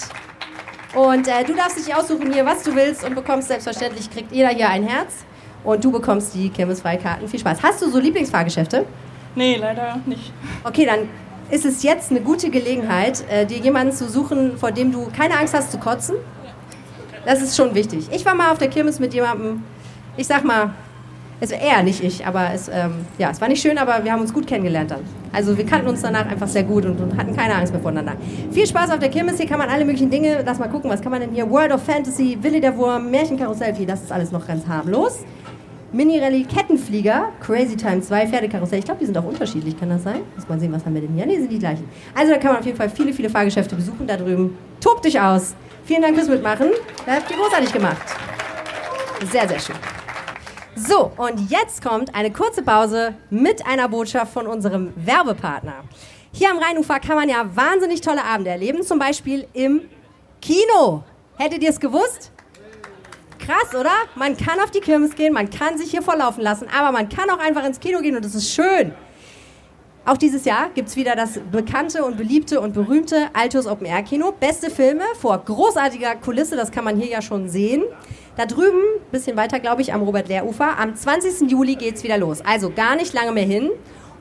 [0.93, 4.47] Und äh, du darfst dich aussuchen hier, was du willst und bekommst selbstverständlich, kriegt jeder
[4.47, 5.25] hier ein Herz.
[5.65, 7.27] Und du bekommst die Kirmesfreikarten.
[7.27, 7.61] Viel Spaß.
[7.61, 8.85] Hast du so Lieblingsfahrgeschäfte?
[9.35, 10.31] Nee, leider nicht.
[10.63, 11.09] Okay, dann
[11.51, 15.37] ist es jetzt eine gute Gelegenheit, äh, dir jemanden zu suchen, vor dem du keine
[15.37, 16.15] Angst hast zu kotzen.
[17.25, 18.07] Das ist schon wichtig.
[18.11, 19.63] Ich war mal auf der Kirmes mit jemandem,
[20.17, 20.73] ich sag mal,
[21.41, 24.21] also er, nicht ich, aber es, ähm, ja, es war nicht schön, aber wir haben
[24.21, 25.01] uns gut kennengelernt dann.
[25.33, 28.13] Also wir kannten uns danach einfach sehr gut und, und, hatten keine Angst mehr voneinander.
[28.51, 31.01] Viel Spaß auf der Kirmes, hier kann man alle möglichen Dinge, lass mal gucken, was
[31.01, 31.49] kann man denn hier?
[31.49, 35.19] World of Fantasy, Willi der Wurm, Märchenkarussell, das ist alles noch ganz harmlos.
[35.95, 38.79] Mini-Rallye, Kettenflieger, Crazy Time 2, Pferdekarussell.
[38.79, 40.23] Ich glaube, die sind auch unterschiedlich, kann das sein?
[40.35, 41.25] Muss mal sehen, was haben wir denn hier?
[41.25, 41.87] Ne, sind die gleichen.
[42.13, 44.57] Also da kann man auf jeden Fall viele, viele Fahrgeschäfte besuchen da drüben.
[44.81, 45.55] Tobt dich aus.
[45.85, 46.67] Vielen Dank fürs Mitmachen.
[47.05, 48.01] Das habt ihr großartig gemacht.
[49.31, 49.75] Sehr, sehr schön.
[50.75, 55.85] So, und jetzt kommt eine kurze Pause mit einer Botschaft von unserem Werbepartner.
[56.33, 59.83] Hier am Rheinufer kann man ja wahnsinnig tolle Abende erleben, zum Beispiel im
[60.41, 61.03] Kino.
[61.37, 62.33] Hättet ihr es gewusst?
[63.45, 63.91] Krass, oder?
[64.15, 67.29] Man kann auf die Kirmes gehen, man kann sich hier vorlaufen lassen, aber man kann
[67.29, 68.91] auch einfach ins Kino gehen und das ist schön.
[70.03, 74.01] Auch dieses Jahr gibt es wieder das bekannte und beliebte und berühmte Altus Open Air
[74.01, 74.31] Kino.
[74.31, 77.83] Beste Filme vor großartiger Kulisse, das kann man hier ja schon sehen.
[78.35, 78.81] Da drüben,
[79.11, 81.49] bisschen weiter, glaube ich, am Robert-Lehr-Ufer, am 20.
[81.49, 82.41] Juli geht es wieder los.
[82.43, 83.69] Also gar nicht lange mehr hin.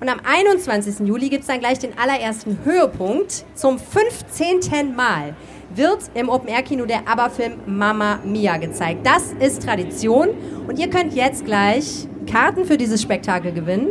[0.00, 1.06] Und am 21.
[1.06, 4.94] Juli gibt es dann gleich den allerersten Höhepunkt zum 15.
[4.94, 5.34] Mal
[5.76, 9.06] wird im Open-Air-Kino der ABBA-Film Mama Mia gezeigt.
[9.06, 10.28] Das ist Tradition
[10.66, 13.88] und ihr könnt jetzt gleich Karten für dieses Spektakel gewinnen.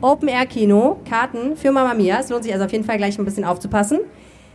[0.00, 2.20] Open-Air-Kino, Karten für Mama Mia.
[2.20, 4.00] Es lohnt sich also auf jeden Fall gleich ein bisschen aufzupassen.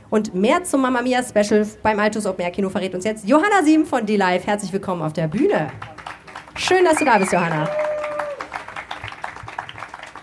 [0.09, 3.63] Und mehr zum Mama Mia Special beim Altus Open Air Kino verrät uns jetzt Johanna
[3.63, 4.45] Sieben von D-Live.
[4.45, 5.67] Herzlich willkommen auf der Bühne.
[6.55, 7.67] Schön, dass du da bist, Johanna.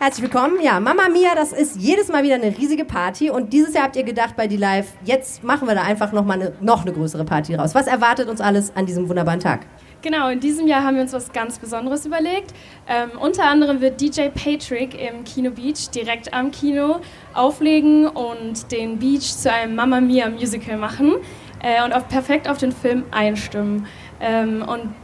[0.03, 0.63] Herzlich willkommen.
[0.63, 3.97] Ja, Mama Mia, das ist jedes Mal wieder eine riesige Party und dieses Jahr habt
[3.97, 7.27] ihr gedacht bei D-Live, jetzt machen wir da einfach noch mal eine, noch eine größere
[7.27, 7.75] Party raus.
[7.75, 9.67] Was erwartet uns alles an diesem wunderbaren Tag?
[10.01, 12.55] Genau, in diesem Jahr haben wir uns was ganz Besonderes überlegt.
[12.89, 17.01] Ähm, unter anderem wird DJ Patrick im Kino Beach direkt am Kino
[17.35, 21.17] auflegen und den Beach zu einem Mama Mia Musical machen
[21.63, 23.87] äh, und auf, perfekt auf den Film einstimmen.
[24.19, 24.95] Ähm, und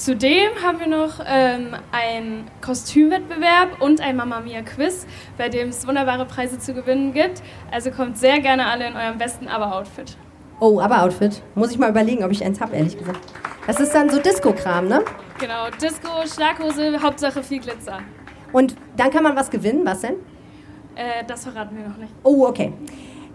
[0.00, 5.86] Zudem haben wir noch ähm, einen Kostümwettbewerb und ein Mamma Mia Quiz, bei dem es
[5.86, 7.42] wunderbare Preise zu gewinnen gibt.
[7.70, 10.16] Also kommt sehr gerne alle in eurem besten Aber-Outfit.
[10.58, 11.42] Oh, aber Outfit.
[11.54, 13.20] Muss ich mal überlegen, ob ich eins habe, ehrlich gesagt.
[13.66, 15.04] Das ist dann so Disco-Kram, ne?
[15.38, 17.98] Genau, Disco, Schlaghose, Hauptsache viel Glitzer.
[18.54, 19.82] Und dann kann man was gewinnen.
[19.84, 20.14] Was denn?
[20.94, 22.12] Äh, das verraten wir noch nicht.
[22.22, 22.72] Oh, okay.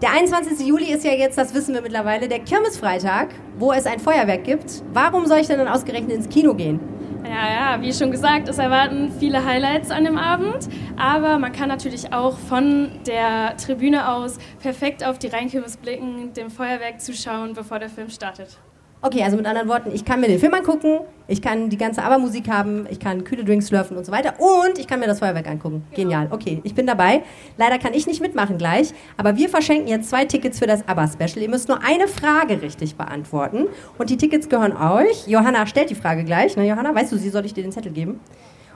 [0.01, 0.67] Der 21.
[0.67, 4.83] Juli ist ja jetzt, das wissen wir mittlerweile, der Kirmesfreitag, wo es ein Feuerwerk gibt.
[4.91, 6.81] Warum soll ich denn dann ausgerechnet ins Kino gehen?
[7.23, 11.69] Ja, ja, wie schon gesagt, es erwarten viele Highlights an dem Abend, aber man kann
[11.69, 17.79] natürlich auch von der Tribüne aus perfekt auf die Rheinkirmes blicken, dem Feuerwerk zuschauen, bevor
[17.79, 18.57] der Film startet.
[19.01, 22.01] Okay, also mit anderen Worten, ich kann mir den Film angucken, ich kann die ganze
[22.01, 25.19] Aber-Musik haben, ich kann kühle Drinks slurfen und so weiter und ich kann mir das
[25.19, 25.85] Feuerwerk angucken.
[25.93, 26.27] Genial.
[26.31, 27.21] Okay, ich bin dabei.
[27.57, 31.37] Leider kann ich nicht mitmachen gleich, aber wir verschenken jetzt zwei Tickets für das Aber-Special.
[31.37, 33.67] Ihr müsst nur eine Frage richtig beantworten
[33.99, 35.27] und die Tickets gehören euch.
[35.27, 36.57] Johanna stellt die Frage gleich.
[36.57, 38.19] Ne, Johanna, weißt du sie, soll ich dir den Zettel geben?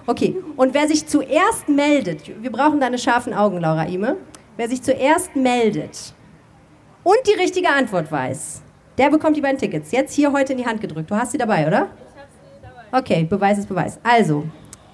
[0.05, 4.17] Okay, und wer sich zuerst meldet, wir brauchen deine scharfen Augen, Laura Ime,
[4.57, 6.13] wer sich zuerst meldet
[7.03, 8.61] und die richtige Antwort weiß,
[8.99, 9.91] der bekommt die beiden Tickets.
[9.91, 11.09] Jetzt hier heute in die Hand gedrückt.
[11.09, 11.87] Du hast sie dabei, oder?
[11.87, 12.99] Ich habe sie dabei.
[12.99, 13.97] Okay, Beweis ist Beweis.
[14.03, 14.43] Also,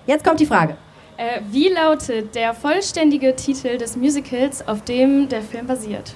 [0.06, 0.78] jetzt kommt die Frage.
[1.18, 6.14] Äh, wie lautet der vollständige Titel des Musicals, auf dem der Film basiert?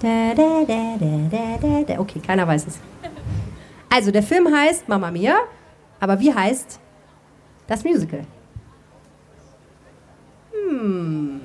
[0.00, 0.64] Da, da,
[1.86, 2.00] da.
[2.00, 2.80] Okay, keiner weiß es.
[3.88, 5.36] Also, der Film heißt Mamma Mia,
[6.00, 6.80] aber wie heißt
[7.68, 8.24] das Musical?
[10.50, 11.40] Hm.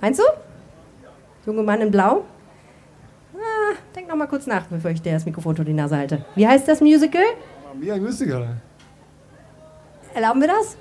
[0.00, 0.24] Meinst du?
[1.46, 2.24] Junge Mann in Blau?
[3.64, 6.24] Ah, denk noch mal kurz nach, bevor ich dir das Mikrofon vor die Nase halte.
[6.34, 7.22] Wie heißt das Musical?
[7.74, 8.56] Mia Musical.
[10.14, 10.76] Erlauben wir das?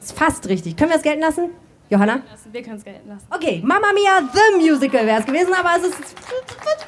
[0.00, 0.76] Ist fast richtig.
[0.76, 1.50] Können wir es gelten lassen?
[1.88, 2.20] Johanna?
[2.52, 3.26] Wir können es gelten lassen.
[3.30, 6.18] Okay, Mamma Mia The Musical wäre es gewesen, aber es ist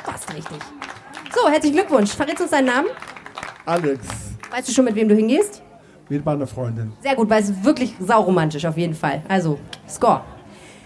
[0.04, 0.58] fast richtig.
[1.34, 2.10] So, herzlichen Glückwunsch.
[2.12, 2.88] Verrätst du uns deinen Namen?
[3.66, 4.06] Alex.
[4.50, 5.62] Weißt du schon, mit wem du hingehst?
[6.08, 6.92] Mit meiner Freundin.
[7.00, 9.22] Sehr gut, weil es ist wirklich sauromantisch auf jeden Fall.
[9.28, 9.58] Also,
[9.88, 10.22] Score.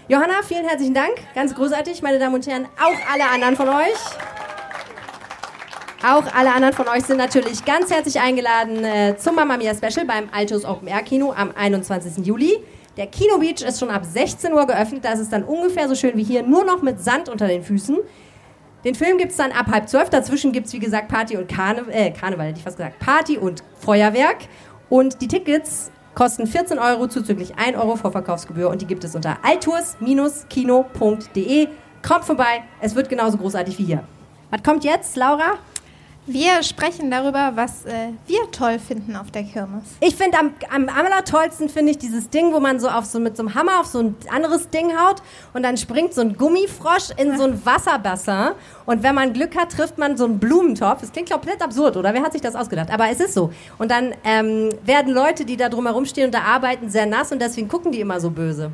[0.09, 1.15] Johanna, vielen herzlichen Dank.
[1.35, 2.65] Ganz großartig, meine Damen und Herren.
[2.81, 3.97] Auch alle anderen von euch.
[6.01, 10.05] Auch alle anderen von euch sind natürlich ganz herzlich eingeladen äh, zum Mamma Mia Special
[10.05, 12.25] beim Altus Open Air Kino am 21.
[12.25, 12.63] Juli.
[12.95, 15.03] Der Kino Beach ist schon ab 16 Uhr geöffnet.
[15.03, 17.97] Da ist dann ungefähr so schön wie hier, nur noch mit Sand unter den Füßen.
[18.85, 20.09] Den Film gibt es dann ab halb zwölf.
[20.09, 22.99] Dazwischen gibt es, wie gesagt, Party und Karne äh, Karneval, hätte ich fast gesagt.
[22.99, 24.37] Party und Feuerwerk.
[24.87, 29.37] Und die Tickets kosten 14 Euro zuzüglich 1 Euro Vorverkaufsgebühr und die gibt es unter
[29.43, 31.67] altours-kino.de.
[32.01, 34.03] Kommt vorbei, es wird genauso großartig wie hier.
[34.49, 35.59] Was kommt jetzt, Laura?
[36.29, 39.83] Wir sprechen darüber, was äh, wir toll finden auf der Kirmes.
[40.01, 43.37] Ich finde am, am allertollsten finde ich dieses Ding, wo man so auf so mit
[43.37, 45.21] so einem Hammer auf so ein anderes Ding haut
[45.53, 48.49] und dann springt so ein Gummifrosch in so ein Wasserbassin
[48.85, 50.99] und wenn man Glück hat, trifft man so einen Blumentopf.
[50.99, 52.13] Das klingt komplett absurd, oder?
[52.13, 52.91] Wer hat sich das ausgedacht?
[52.91, 53.53] Aber es ist so.
[53.77, 57.41] Und dann ähm, werden Leute, die da drumherum stehen und da arbeiten, sehr nass und
[57.41, 58.71] deswegen gucken die immer so böse.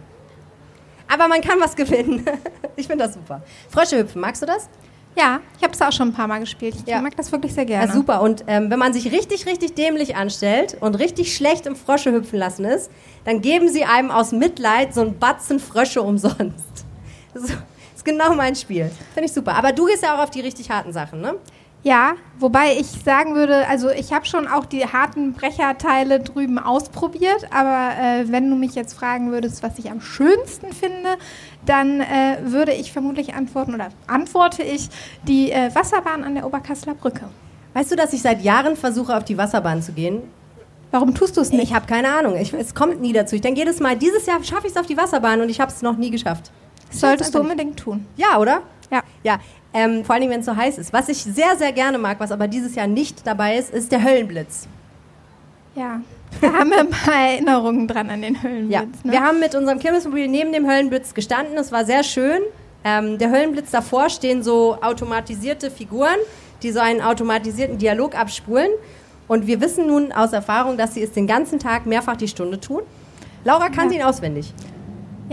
[1.08, 2.26] Aber man kann was gewinnen.
[2.76, 3.44] ich finde das super.
[3.70, 4.68] Frösche hüpfen, magst du das?
[5.16, 6.76] Ja, ich habe es auch schon ein paar Mal gespielt.
[6.76, 7.02] Ich Ja.
[7.02, 7.86] mag das wirklich sehr gerne.
[7.88, 8.22] Ja, super.
[8.22, 12.40] Und ähm, wenn man sich richtig, richtig dämlich anstellt und richtig schlecht im Frösche hüpfen
[12.40, 12.90] lassen ist,
[13.26, 16.64] dann geben sie einem aus Mitleid so einen Batzen Frösche umsonst.
[17.36, 18.92] Das ist, genau mein Spiel.
[19.16, 19.56] Finde ich super.
[19.56, 21.34] Aber du gehst ja auch auf die richtig harten Sachen, ne?
[21.84, 27.46] Ja, wobei ich sagen würde, also ich habe schon auch die harten Brecherteile drüben ausprobiert,
[27.52, 31.18] aber äh, wenn du mich jetzt fragen würdest, was ich am schönsten finde,
[31.66, 34.90] dann äh, würde ich vermutlich antworten oder antworte ich
[35.28, 37.26] die äh, Wasserbahn an der Oberkasseler Brücke.
[37.74, 40.22] Weißt du, dass ich seit Jahren versuche, auf die Wasserbahn zu gehen?
[40.92, 41.64] Warum tust du es nicht?
[41.64, 42.38] Ich habe keine Ahnung.
[42.38, 43.36] Ich, es kommt nie dazu.
[43.36, 45.72] Ich denke jedes Mal, dieses Jahr schaffe ich es auf die Wasserbahn und ich habe
[45.72, 46.52] es noch nie geschafft.
[46.92, 48.06] Solltest du unbedingt tun.
[48.16, 48.62] Ja, oder?
[48.92, 49.02] Ja.
[49.24, 49.40] Ja,
[49.74, 50.94] ähm, vor allem, wenn es so heiß ist.
[50.94, 54.04] Was ich sehr, sehr gerne mag, was aber dieses Jahr nicht dabei ist, ist der
[54.04, 54.68] Höllenblitz.
[55.76, 56.02] Ja.
[56.42, 58.72] Da haben wir ein paar Erinnerungen dran an den Höllenblitz.
[58.72, 59.12] Ja, ne?
[59.12, 61.58] wir haben mit unserem Kirmesmobil neben dem Höllenblitz gestanden.
[61.58, 62.42] Es war sehr schön.
[62.84, 66.18] Ähm, der Höllenblitz davor stehen so automatisierte Figuren,
[66.62, 68.70] die so einen automatisierten Dialog abspulen.
[69.28, 72.60] Und wir wissen nun aus Erfahrung, dass sie es den ganzen Tag mehrfach die Stunde
[72.60, 72.82] tun.
[73.46, 74.54] Laura kann sie ihn auswendig.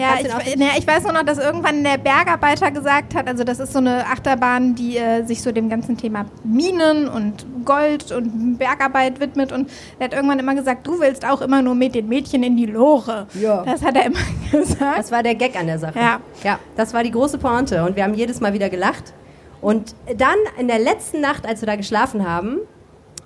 [0.01, 3.61] Ja, ich, ne, ich weiß nur noch, dass irgendwann der Bergarbeiter gesagt hat, also das
[3.61, 8.59] ist so eine Achterbahn, die äh, sich so dem ganzen Thema Minen und Gold und
[8.59, 12.09] Bergarbeit widmet und er hat irgendwann immer gesagt, du willst auch immer nur mit den
[12.09, 13.27] Mädchen in die Lore.
[13.35, 13.63] Ja.
[13.65, 14.19] Das hat er immer
[14.51, 14.99] gesagt.
[14.99, 15.99] Das war der Gag an der Sache.
[15.99, 16.21] Ja.
[16.43, 19.13] Ja, das war die große Pointe und wir haben jedes Mal wieder gelacht.
[19.61, 22.59] Und dann in der letzten Nacht, als wir da geschlafen haben,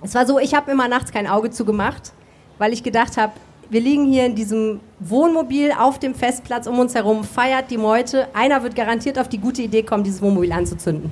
[0.01, 2.13] es war so, ich habe immer nachts kein Auge zugemacht,
[2.57, 3.33] weil ich gedacht habe,
[3.69, 8.27] wir liegen hier in diesem Wohnmobil auf dem Festplatz um uns herum, feiert die Meute.
[8.33, 11.11] Einer wird garantiert auf die gute Idee kommen, dieses Wohnmobil anzuzünden.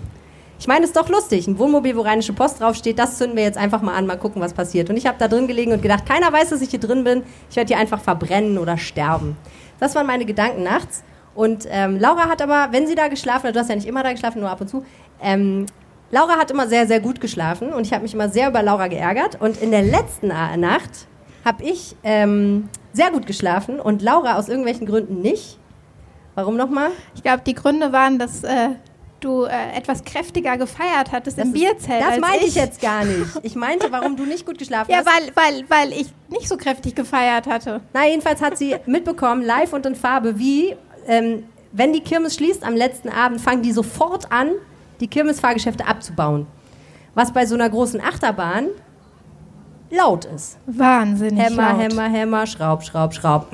[0.59, 1.47] ich meine, es ist doch lustig.
[1.47, 4.41] Ein Wohnmobil, wo Rheinische Post draufsteht, das zünden wir jetzt einfach mal an, mal gucken,
[4.41, 4.89] was passiert.
[4.89, 7.23] Und ich habe da drin gelegen und gedacht, keiner weiß, dass ich hier drin bin.
[7.49, 9.35] Ich werde hier einfach verbrennen oder sterben.
[9.79, 11.03] Das waren meine Gedanken nachts.
[11.35, 14.03] Und ähm, Laura hat aber, wenn sie da geschlafen hat, du hast ja nicht immer
[14.03, 14.85] da geschlafen, nur ab und zu,
[15.21, 15.65] ähm,
[16.11, 18.87] Laura hat immer sehr, sehr gut geschlafen und ich habe mich immer sehr über Laura
[18.87, 19.41] geärgert.
[19.41, 21.07] Und in der letzten Nacht
[21.45, 25.57] habe ich ähm, sehr gut geschlafen und Laura aus irgendwelchen Gründen nicht.
[26.35, 26.89] Warum nochmal?
[27.15, 28.69] Ich glaube, die Gründe waren, dass äh,
[29.19, 32.01] du äh, etwas kräftiger gefeiert hattest im ist- Bierzelt.
[32.01, 32.47] Das meinte ich.
[32.49, 33.27] ich jetzt gar nicht.
[33.43, 35.05] Ich meinte, warum du nicht gut geschlafen Ja, hast.
[35.07, 37.81] weil, weil, weil ich nicht so kräftig gefeiert hatte.
[37.93, 40.75] Na, jedenfalls hat sie mitbekommen, live und in Farbe, wie,
[41.07, 44.49] ähm, wenn die Kirmes schließt am letzten Abend, fangen die sofort an,
[44.99, 46.47] die Kirmesfahrgeschäfte abzubauen.
[47.15, 48.67] Was bei so einer großen Achterbahn
[49.93, 50.57] laut ist.
[50.65, 51.81] Wahnsinnig Hämmer, laut.
[51.81, 53.47] Hämmer, Hämmer, Schraub, Schraub, Schraub.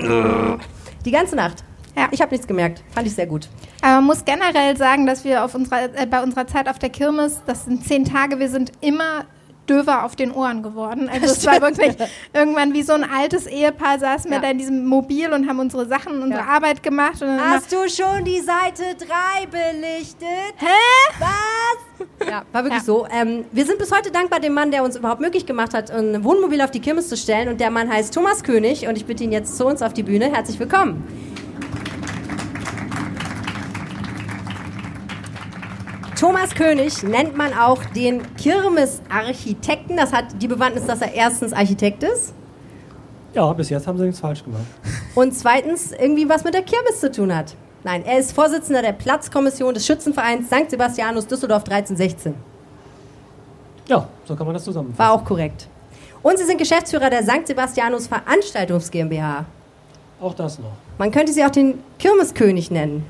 [1.06, 1.64] Die ganze Nacht.
[1.96, 2.08] Ja.
[2.12, 2.84] Ich habe nichts gemerkt.
[2.92, 3.50] Fand ich sehr gut.
[3.82, 6.90] Aber man muss generell sagen, dass wir auf unserer, äh, bei unserer Zeit auf der
[6.90, 9.26] Kirmes, das sind zehn Tage, wir sind immer
[9.70, 11.10] döver auf den Ohren geworden.
[11.12, 11.96] Also es war wirklich
[12.34, 14.42] irgendwann wie so ein altes Ehepaar saßen wir Ja.
[14.44, 16.48] da in diesem Mobil und haben unsere Sachen, unsere Ja.
[16.48, 17.22] Arbeit gemacht.
[17.22, 20.28] Hast du schon die Seite 3 belichtet?
[20.58, 20.66] Hä?
[21.20, 22.28] Was?
[22.30, 22.86] Ja, war wirklich Ja.
[22.86, 23.06] so.
[23.12, 26.24] Ähm, wir sind bis heute dankbar dem Mann, der uns überhaupt möglich gemacht hat, ein
[26.24, 27.50] Wohnmobil auf die Kirmes zu stellen.
[27.50, 28.88] Und der Mann heißt Thomas König.
[28.88, 30.32] Und ich bitte ihn jetzt zu uns auf die Bühne.
[30.34, 31.29] Herzlich willkommen.
[36.20, 39.96] Thomas König nennt man auch den Kirmesarchitekten.
[39.96, 42.34] Das hat die Bewandtnis, dass er erstens Architekt ist
[43.34, 44.64] Ja, bis jetzt haben sie nichts falsch gemacht.
[45.16, 47.56] und zweitens irgendwie was mit der Kirmes zu tun hat.
[47.86, 50.70] Nein, er ist Vorsitzender der Platzkommission des Schützenvereins St.
[50.72, 52.34] Sebastianus Düsseldorf 1316.
[53.88, 55.00] Ja, so kann man das zusammenfassen.
[55.00, 55.70] War auch korrekt.
[56.22, 57.48] Und Sie sind Geschäftsführer der St.
[57.48, 59.46] Sebastianus Veranstaltungs GmbH.
[60.20, 60.74] Auch das noch.
[60.98, 63.06] Man könnte Sie auch den Kirmeskönig nennen.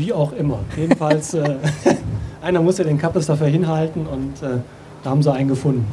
[0.00, 0.60] Wie auch immer.
[0.78, 1.56] Jedenfalls, äh,
[2.42, 4.56] einer muss ja den Kappes dafür hinhalten und äh,
[5.04, 5.86] da haben sie einen gefunden.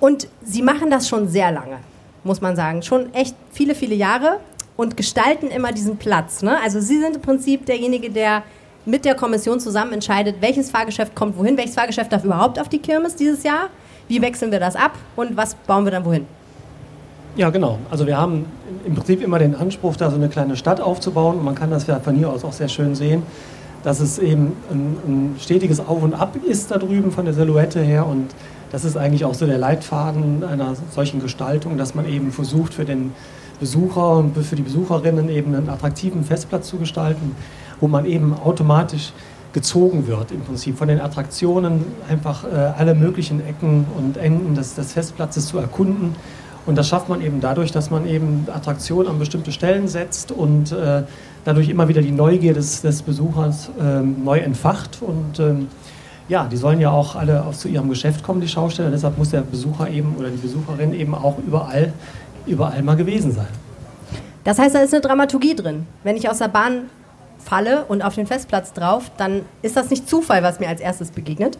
[0.00, 1.76] Und Sie machen das schon sehr lange,
[2.24, 2.80] muss man sagen.
[2.80, 4.40] Schon echt viele, viele Jahre
[4.78, 6.42] und gestalten immer diesen Platz.
[6.42, 6.56] Ne?
[6.64, 8.44] Also Sie sind im Prinzip derjenige, der
[8.86, 12.78] mit der Kommission zusammen entscheidet, welches Fahrgeschäft kommt wohin, welches Fahrgeschäft darf überhaupt auf die
[12.78, 13.68] Kirmes dieses Jahr,
[14.08, 16.26] wie wechseln wir das ab und was bauen wir dann wohin.
[17.36, 17.78] Ja, genau.
[17.90, 18.46] Also wir haben
[18.84, 21.38] im Prinzip immer den Anspruch, da so eine kleine Stadt aufzubauen.
[21.38, 23.22] Und man kann das ja von hier aus auch sehr schön sehen,
[23.84, 27.80] dass es eben ein, ein stetiges Auf und Ab ist da drüben von der Silhouette
[27.80, 28.06] her.
[28.06, 28.34] Und
[28.72, 32.84] das ist eigentlich auch so der Leitfaden einer solchen Gestaltung, dass man eben versucht, für
[32.84, 33.12] den
[33.60, 37.36] Besucher und für die Besucherinnen eben einen attraktiven Festplatz zu gestalten,
[37.78, 39.12] wo man eben automatisch
[39.52, 44.74] gezogen wird, im Prinzip von den Attraktionen einfach äh, alle möglichen Ecken und Enden des,
[44.74, 46.14] des Festplatzes zu erkunden.
[46.70, 50.70] Und das schafft man eben dadurch, dass man eben Attraktionen an bestimmte Stellen setzt und
[50.70, 51.02] äh,
[51.44, 55.02] dadurch immer wieder die Neugier des, des Besuchers ähm, neu entfacht.
[55.02, 55.66] Und ähm,
[56.28, 58.92] ja, die sollen ja auch alle auf zu ihrem Geschäft kommen, die Schausteller.
[58.92, 61.92] Deshalb muss der Besucher eben oder die Besucherin eben auch überall,
[62.46, 63.48] überall mal gewesen sein.
[64.44, 65.88] Das heißt, da ist eine Dramaturgie drin.
[66.04, 66.82] Wenn ich aus der Bahn
[67.44, 71.10] falle und auf den Festplatz drauf, dann ist das nicht Zufall, was mir als erstes
[71.10, 71.58] begegnet.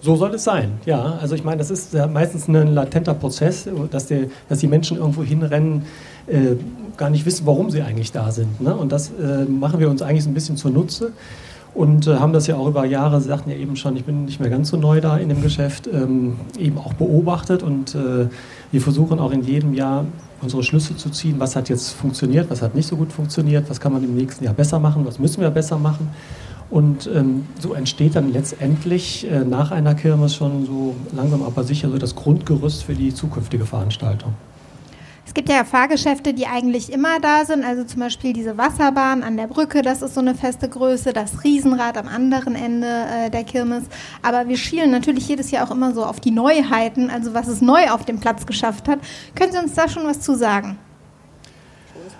[0.00, 1.18] So soll es sein, ja.
[1.20, 4.96] Also ich meine, das ist ja meistens ein latenter Prozess, dass, der, dass die Menschen
[4.96, 5.82] irgendwo hinrennen,
[6.26, 6.56] äh,
[6.96, 8.60] gar nicht wissen, warum sie eigentlich da sind.
[8.60, 8.74] Ne?
[8.74, 11.12] Und das äh, machen wir uns eigentlich so ein bisschen zunutze
[11.74, 14.24] und äh, haben das ja auch über Jahre, Sie sagten ja eben schon, ich bin
[14.24, 18.26] nicht mehr ganz so neu da in dem Geschäft, ähm, eben auch beobachtet und äh,
[18.72, 20.04] wir versuchen auch in jedem Jahr
[20.42, 23.80] unsere Schlüsse zu ziehen, was hat jetzt funktioniert, was hat nicht so gut funktioniert, was
[23.80, 26.08] kann man im nächsten Jahr besser machen, was müssen wir besser machen.
[26.70, 31.90] Und ähm, so entsteht dann letztendlich äh, nach einer Kirmes schon so langsam aber sicher
[31.90, 34.34] so das Grundgerüst für die zukünftige Veranstaltung.
[35.30, 39.36] Es gibt ja Fahrgeschäfte, die eigentlich immer da sind, also zum Beispiel diese Wasserbahn an
[39.36, 43.44] der Brücke, das ist so eine feste Größe, das Riesenrad am anderen Ende äh, der
[43.44, 43.84] Kirmes.
[44.22, 47.60] Aber wir schielen natürlich jedes Jahr auch immer so auf die Neuheiten, also was es
[47.60, 48.98] neu auf dem Platz geschafft hat.
[49.36, 50.78] Können Sie uns da schon was zu sagen?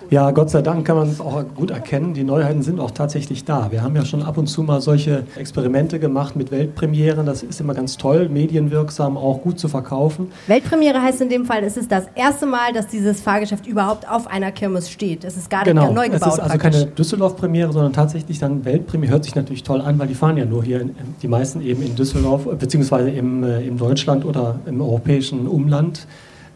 [0.09, 2.13] Ja, Gott sei Dank kann man es auch gut erkennen.
[2.13, 3.71] Die Neuheiten sind auch tatsächlich da.
[3.71, 7.25] Wir haben ja schon ab und zu mal solche Experimente gemacht mit Weltpremieren.
[7.25, 10.31] Das ist immer ganz toll, medienwirksam, auch gut zu verkaufen.
[10.47, 14.27] Weltpremiere heißt in dem Fall, es ist das erste Mal, dass dieses Fahrgeschäft überhaupt auf
[14.27, 15.23] einer Kirmes steht.
[15.23, 16.33] Es ist gar nicht Genau, neu es gebaut.
[16.33, 16.81] ist also praktisch.
[16.81, 19.13] keine Düsseldorf-Premiere, sondern tatsächlich dann Weltpremiere.
[19.13, 21.81] Hört sich natürlich toll an, weil die fahren ja nur hier, in, die meisten eben
[21.83, 26.05] in Düsseldorf, beziehungsweise im, äh, in Deutschland oder im europäischen Umland.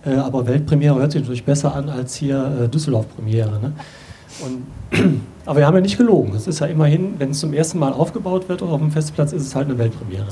[0.06, 3.60] Äh, aber Weltpremiere hört sich natürlich besser an als hier äh, Düsseldorf-Premiere.
[3.60, 3.74] Ne?
[4.44, 6.34] Und, aber wir haben ja nicht gelogen.
[6.36, 9.44] Es ist ja immerhin, wenn es zum ersten Mal aufgebaut wird auf dem Festplatz, ist
[9.44, 10.28] es halt eine Weltpremiere.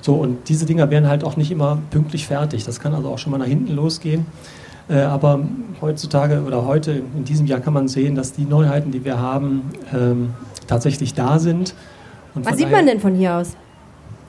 [0.00, 2.64] So, und diese Dinger werden halt auch nicht immer pünktlich fertig.
[2.64, 4.26] Das kann also auch schon mal nach hinten losgehen.
[4.88, 5.40] Äh, aber
[5.80, 9.70] heutzutage oder heute in diesem Jahr kann man sehen, dass die Neuheiten, die wir haben,
[9.94, 10.30] ähm,
[10.66, 11.74] tatsächlich da sind.
[12.34, 13.56] Und Was sieht man denn von hier aus?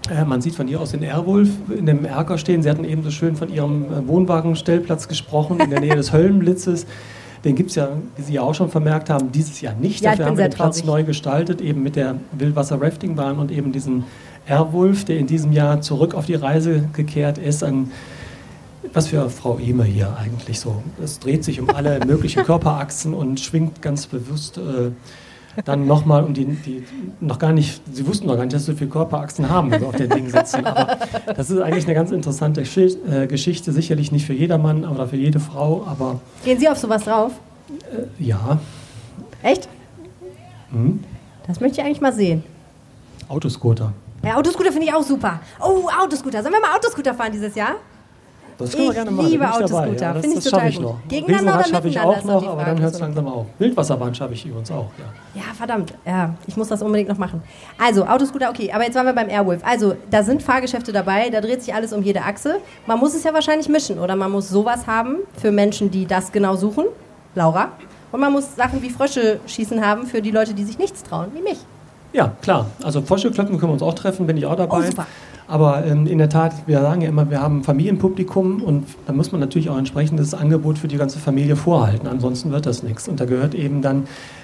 [0.09, 2.63] Äh, man sieht von hier aus den Airwolf in dem Erker stehen.
[2.63, 6.85] Sie hatten eben so schön von Ihrem äh, Wohnwagenstellplatz gesprochen, in der Nähe des Höllenblitzes.
[7.43, 10.01] Den gibt es ja, wie Sie ja auch schon vermerkt haben, dieses Jahr nicht.
[10.03, 10.85] Ja, Dafür haben wir den Platz traurig.
[10.85, 14.03] neu gestaltet, eben mit der Wildwasser-Raftingbahn und eben diesem
[14.45, 17.63] Airwolf, der in diesem Jahr zurück auf die Reise gekehrt ist.
[17.63, 17.91] Ein,
[18.93, 20.83] was für Frau Ehme hier eigentlich so.
[21.01, 24.91] Es dreht sich um alle möglichen Körperachsen und schwingt ganz bewusst äh,
[25.65, 26.83] dann nochmal um die, die,
[27.19, 29.79] noch gar nicht, Sie wussten noch gar nicht, dass Sie so viele Körperachsen haben, wenn
[29.81, 30.65] Sie auf dem Ding sitzen.
[30.65, 30.97] Aber
[31.35, 35.39] das ist eigentlich eine ganz interessante äh, Geschichte, sicherlich nicht für jedermann oder für jede
[35.39, 37.33] Frau, aber Gehen Sie auf sowas drauf?
[38.17, 38.59] ja,
[39.43, 39.67] Echt?
[40.71, 41.03] hm,
[41.47, 42.43] Das möchte ich eigentlich mal sehen.
[43.27, 43.93] Autoscooter.
[44.23, 45.39] Ja, Autoscooter finde ich auch super.
[45.61, 46.41] Oh, Autoscooter.
[46.41, 47.75] Sollen wir mal Autoscooter fahren dieses Jahr?
[48.59, 49.29] Das können wir Ich gerne machen.
[49.29, 49.51] liebe.
[49.51, 49.93] Autoscooter.
[50.01, 50.85] Ja, das Finde ich total schaffe ich gut.
[50.85, 50.97] noch.
[51.07, 53.45] Gegeneinander oder schaffe ich auch noch aber dann hört es langsam auf.
[53.57, 55.41] Wildwasserbahn schaffe ich übrigens auch, ja.
[55.41, 55.93] Ja, verdammt.
[56.05, 57.41] Ja, ich muss das unbedingt noch machen.
[57.81, 58.71] Also, Autoscooter, okay.
[58.73, 59.61] Aber jetzt waren wir beim Airwolf.
[59.65, 61.29] Also, da sind Fahrgeschäfte dabei.
[61.29, 62.57] Da dreht sich alles um jede Achse.
[62.85, 63.97] Man muss es ja wahrscheinlich mischen.
[63.97, 66.85] Oder man muss sowas haben für Menschen, die das genau suchen.
[67.35, 67.69] Laura.
[68.11, 71.27] Und man muss Sachen wie Frösche schießen haben für die Leute, die sich nichts trauen,
[71.33, 71.59] wie mich.
[72.11, 72.65] Ja, klar.
[72.83, 74.79] Also Vorstellklöppen können wir uns auch treffen, bin ich auch dabei.
[74.79, 75.05] Oh, super.
[75.49, 79.13] Aber ähm, in der Tat, wir sagen ja immer, wir haben ein Familienpublikum und da
[79.13, 82.07] muss man natürlich auch entsprechendes Angebot für die ganze Familie vorhalten.
[82.07, 83.07] Ansonsten wird das nichts.
[83.07, 84.03] Und da gehört eben dann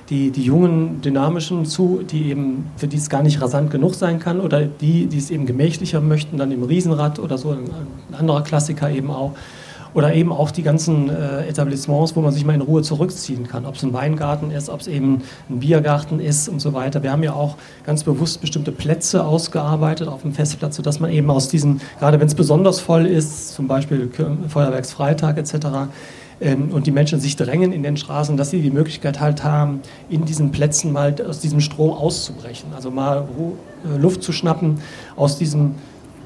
[0.09, 4.17] die, die jungen, dynamischen zu, die eben, für die es gar nicht rasant genug sein
[4.17, 7.69] kann oder die, die es eben gemächlicher möchten, dann im Riesenrad oder so, ein
[8.17, 9.33] anderer Klassiker eben auch.
[9.95, 13.65] Oder eben auch die ganzen äh, Etablissements, wo man sich mal in Ruhe zurückziehen kann.
[13.65, 17.01] Ob es ein Weingarten ist, ob es eben ein Biergarten ist und so weiter.
[17.01, 17.55] Wir haben ja auch
[17.85, 22.27] ganz bewusst bestimmte Plätze ausgearbeitet auf dem Festplatz, sodass man eben aus diesen, gerade wenn
[22.27, 24.11] es besonders voll ist, zum Beispiel
[24.49, 25.55] Feuerwerksfreitag etc.,
[26.41, 29.79] ähm, und die Menschen sich drängen in den Straßen, dass sie die Möglichkeit halt haben,
[30.09, 32.73] in diesen Plätzen mal aus diesem Strom auszubrechen.
[32.75, 33.27] Also mal
[33.85, 34.81] äh, Luft zu schnappen,
[35.15, 35.75] aus diesem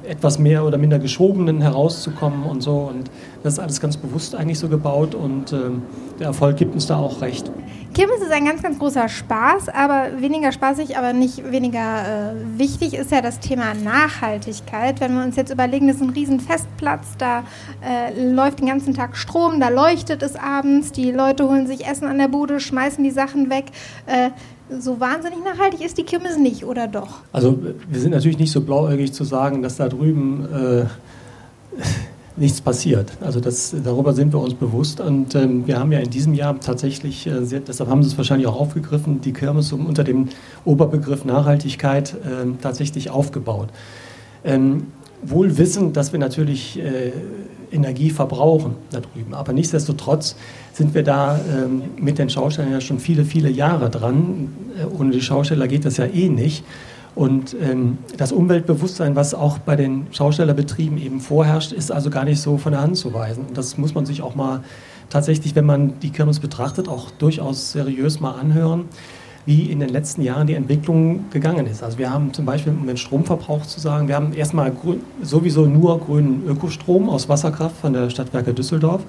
[0.10, 2.78] etwas mehr oder minder geschobenen herauszukommen und so.
[2.78, 3.10] Und
[3.43, 5.84] das ist alles ganz bewusst eigentlich so gebaut und ähm,
[6.19, 7.52] der Erfolg gibt uns da auch recht.
[7.93, 12.93] Kirmes ist ein ganz, ganz großer Spaß, aber weniger spaßig, aber nicht weniger äh, wichtig
[12.93, 15.02] ist ja das Thema Nachhaltigkeit.
[15.02, 17.43] Wenn wir uns jetzt überlegen, das ist ein riesen Festplatz, da
[17.82, 22.08] äh, läuft den ganzen Tag Strom, da leuchtet es abends, die Leute holen sich Essen
[22.08, 23.65] an der Bude, schmeißen die Sachen weg.
[24.70, 27.20] Äh, so wahnsinnig nachhaltig ist die Kirmes nicht, oder doch?
[27.32, 30.86] Also wir sind natürlich nicht so blauäugig zu sagen, dass da drüben äh,
[32.36, 33.12] nichts passiert.
[33.22, 36.60] Also das, darüber sind wir uns bewusst und ähm, wir haben ja in diesem Jahr
[36.60, 40.30] tatsächlich, äh, sehr, deshalb haben Sie es wahrscheinlich auch aufgegriffen, die Kirmes unter dem
[40.66, 43.70] Oberbegriff Nachhaltigkeit ähm, tatsächlich aufgebaut.
[44.44, 44.88] Ähm,
[45.22, 47.12] wohl wissend, dass wir natürlich äh,
[47.72, 49.34] Energie verbrauchen da drüben.
[49.34, 50.36] Aber nichtsdestotrotz
[50.74, 54.50] sind wir da ähm, mit den Schaustellern ja schon viele, viele Jahre dran.
[54.78, 56.64] Äh, ohne die Schausteller geht das ja eh nicht.
[57.16, 62.40] Und ähm, das Umweltbewusstsein, was auch bei den Schaustellerbetrieben eben vorherrscht, ist also gar nicht
[62.40, 63.46] so von der Hand zu weisen.
[63.48, 64.64] Und das muss man sich auch mal
[65.10, 68.86] tatsächlich, wenn man die Kirmes betrachtet, auch durchaus seriös mal anhören,
[69.50, 71.82] wie in den letzten Jahren die Entwicklung gegangen ist.
[71.82, 74.72] Also wir haben zum Beispiel, um den Stromverbrauch zu sagen, wir haben erstmal
[75.24, 79.02] sowieso nur grünen Ökostrom aus Wasserkraft von der Stadtwerke Düsseldorf.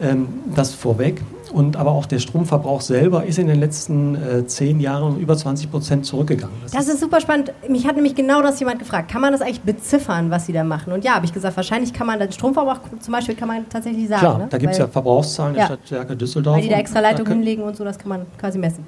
[0.00, 1.22] Ähm, das vorweg.
[1.52, 5.36] Und aber auch der Stromverbrauch selber ist in den letzten äh, zehn Jahren um über
[5.36, 6.56] 20 Prozent zurückgegangen.
[6.72, 7.52] Das ist super spannend.
[7.68, 9.12] Mich hat nämlich genau das jemand gefragt.
[9.12, 10.92] Kann man das eigentlich beziffern, was sie da machen?
[10.92, 14.08] Und ja, habe ich gesagt, wahrscheinlich kann man den Stromverbrauch zum Beispiel kann man tatsächlich
[14.08, 14.20] sagen.
[14.20, 14.46] Klar, ne?
[14.50, 15.66] da gibt es ja Verbrauchszahlen der Ja.
[15.66, 16.56] Stadtwerke Düsseldorf.
[16.56, 18.84] Weil die da extra können- hinlegen und so, das kann man quasi messen.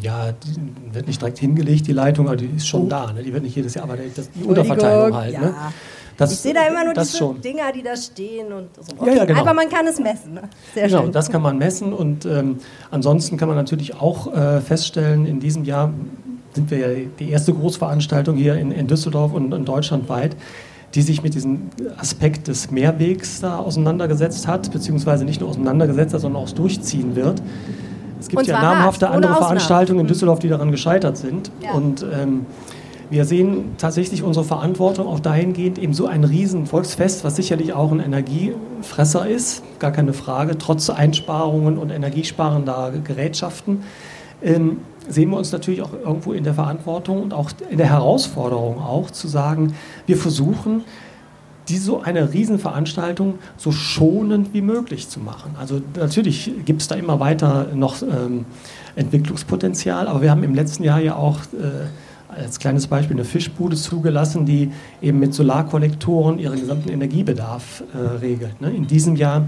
[0.00, 2.88] Ja, die wird nicht direkt hingelegt, die Leitung, aber die ist schon Oh.
[2.88, 3.12] da.
[3.12, 3.22] Ne?
[3.22, 5.32] Die wird nicht jedes Jahr, aber das, die Unterverteilung halt.
[5.34, 5.40] Ja.
[5.40, 5.54] Ne?
[6.16, 7.40] Das, ich sehe da immer nur diese schon.
[7.40, 9.06] Dinger, die da stehen und so.
[9.06, 9.40] Ja, ja, genau.
[9.40, 10.34] Aber man kann es messen.
[10.34, 10.42] Ne?
[10.74, 11.12] Sehr Genau, schön.
[11.12, 12.56] das kann man messen und ähm,
[12.90, 15.92] ansonsten kann man natürlich auch äh, feststellen, in diesem Jahr
[16.54, 16.88] sind wir ja
[17.20, 20.34] die erste Großveranstaltung hier in, in Düsseldorf und, und deutschlandweit,
[20.94, 26.22] die sich mit diesem Aspekt des Mehrwegs da auseinandergesetzt hat, beziehungsweise nicht nur auseinandergesetzt hat,
[26.22, 27.40] sondern auch durchziehen wird.
[28.20, 29.46] Es gibt ja namhafte andere Ausnahmen.
[29.46, 30.08] Veranstaltungen in Mhm.
[30.08, 31.50] Düsseldorf, die daran gescheitert sind.
[31.62, 31.72] Ja.
[31.72, 32.46] Und ähm,
[33.10, 37.90] wir sehen tatsächlich unsere Verantwortung auch dahingehend, eben so ein riesen Volksfest, was sicherlich auch
[37.90, 43.82] ein Energiefresser ist, gar keine Frage, trotz Einsparungen und energiesparender Gerätschaften,
[44.42, 44.78] ähm,
[45.08, 49.10] sehen wir uns natürlich auch irgendwo in der Verantwortung und auch in der Herausforderung auch
[49.10, 49.74] zu sagen,
[50.06, 50.84] wir versuchen,
[51.68, 55.54] die so eine Riesenveranstaltung so schonend wie möglich zu machen.
[55.58, 58.46] Also natürlich gibt es da immer weiter noch ähm,
[58.96, 61.86] Entwicklungspotenzial, aber wir haben im letzten Jahr ja auch äh,
[62.38, 64.70] als kleines Beispiel eine Fischbude zugelassen, die
[65.02, 68.60] eben mit Solarkollektoren ihren gesamten Energiebedarf äh, regelt.
[68.60, 68.70] Ne?
[68.70, 69.46] In diesem Jahr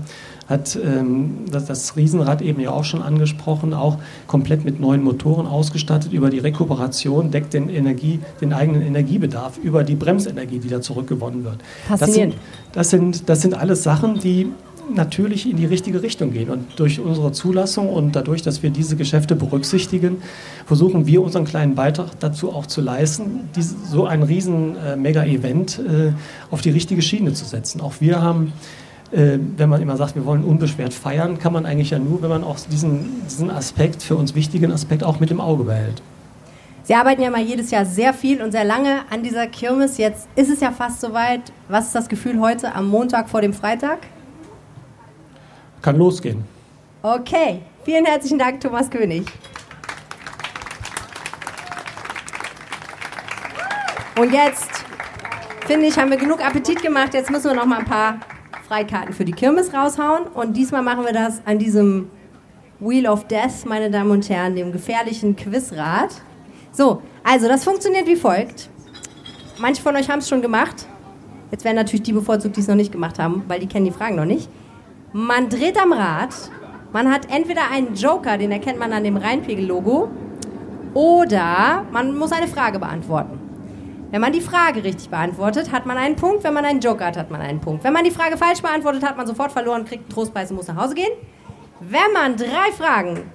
[0.50, 5.46] hat ähm, das, das Riesenrad eben ja auch schon angesprochen, auch komplett mit neuen Motoren
[5.46, 6.12] ausgestattet.
[6.12, 11.44] Über die Rekuperation deckt den, Energie, den eigenen Energiebedarf über die Bremsenergie, die da zurückgewonnen
[11.44, 11.58] wird.
[11.86, 12.34] Faszinierend.
[12.72, 14.50] Das sind, das sind, das sind alles Sachen, die
[14.94, 16.50] natürlich in die richtige Richtung gehen.
[16.50, 20.22] Und durch unsere Zulassung und dadurch, dass wir diese Geschäfte berücksichtigen,
[20.66, 25.78] versuchen wir unseren kleinen Beitrag dazu auch zu leisten, diese, so ein riesen äh, Mega-Event
[25.78, 26.12] äh,
[26.50, 27.80] auf die richtige Schiene zu setzen.
[27.80, 28.52] Auch wir haben
[29.12, 32.28] äh, wenn man immer sagt, wir wollen unbeschwert feiern, kann man eigentlich ja nur, wenn
[32.28, 36.00] man auch diesen, diesen Aspekt, für uns wichtigen Aspekt auch mit im Auge behält.
[36.84, 39.98] Sie arbeiten ja mal jedes Jahr sehr viel und sehr lange an dieser Kirmes.
[39.98, 41.40] Jetzt ist es ja fast soweit.
[41.68, 43.98] Was ist das Gefühl heute am Montag vor dem Freitag?
[45.82, 46.44] Kann losgehen.
[47.02, 49.24] Okay, vielen herzlichen Dank, Thomas König.
[54.18, 54.70] Und jetzt,
[55.66, 57.14] finde ich, haben wir genug Appetit gemacht.
[57.14, 58.20] Jetzt müssen wir noch mal ein paar
[58.68, 60.26] Freikarten für die Kirmes raushauen.
[60.34, 62.10] Und diesmal machen wir das an diesem
[62.80, 66.10] Wheel of Death, meine Damen und Herren, dem gefährlichen Quizrad.
[66.72, 68.68] So, also das funktioniert wie folgt.
[69.58, 70.86] Manche von euch haben es schon gemacht.
[71.50, 73.90] Jetzt werden natürlich die bevorzugt, die es noch nicht gemacht haben, weil die kennen die
[73.90, 74.48] Fragen noch nicht.
[75.12, 76.32] Man dreht am Rad,
[76.92, 80.08] man hat entweder einen Joker, den erkennt man an dem Rheinpegel-Logo,
[80.94, 83.40] oder man muss eine Frage beantworten.
[84.12, 86.44] Wenn man die Frage richtig beantwortet, hat man einen Punkt.
[86.44, 87.82] Wenn man einen Joker hat, hat man einen Punkt.
[87.82, 90.68] Wenn man die Frage falsch beantwortet, hat man sofort verloren, kriegt einen Trostpreis und muss
[90.68, 91.12] nach Hause gehen.
[91.80, 93.32] Wenn man drei Fragen,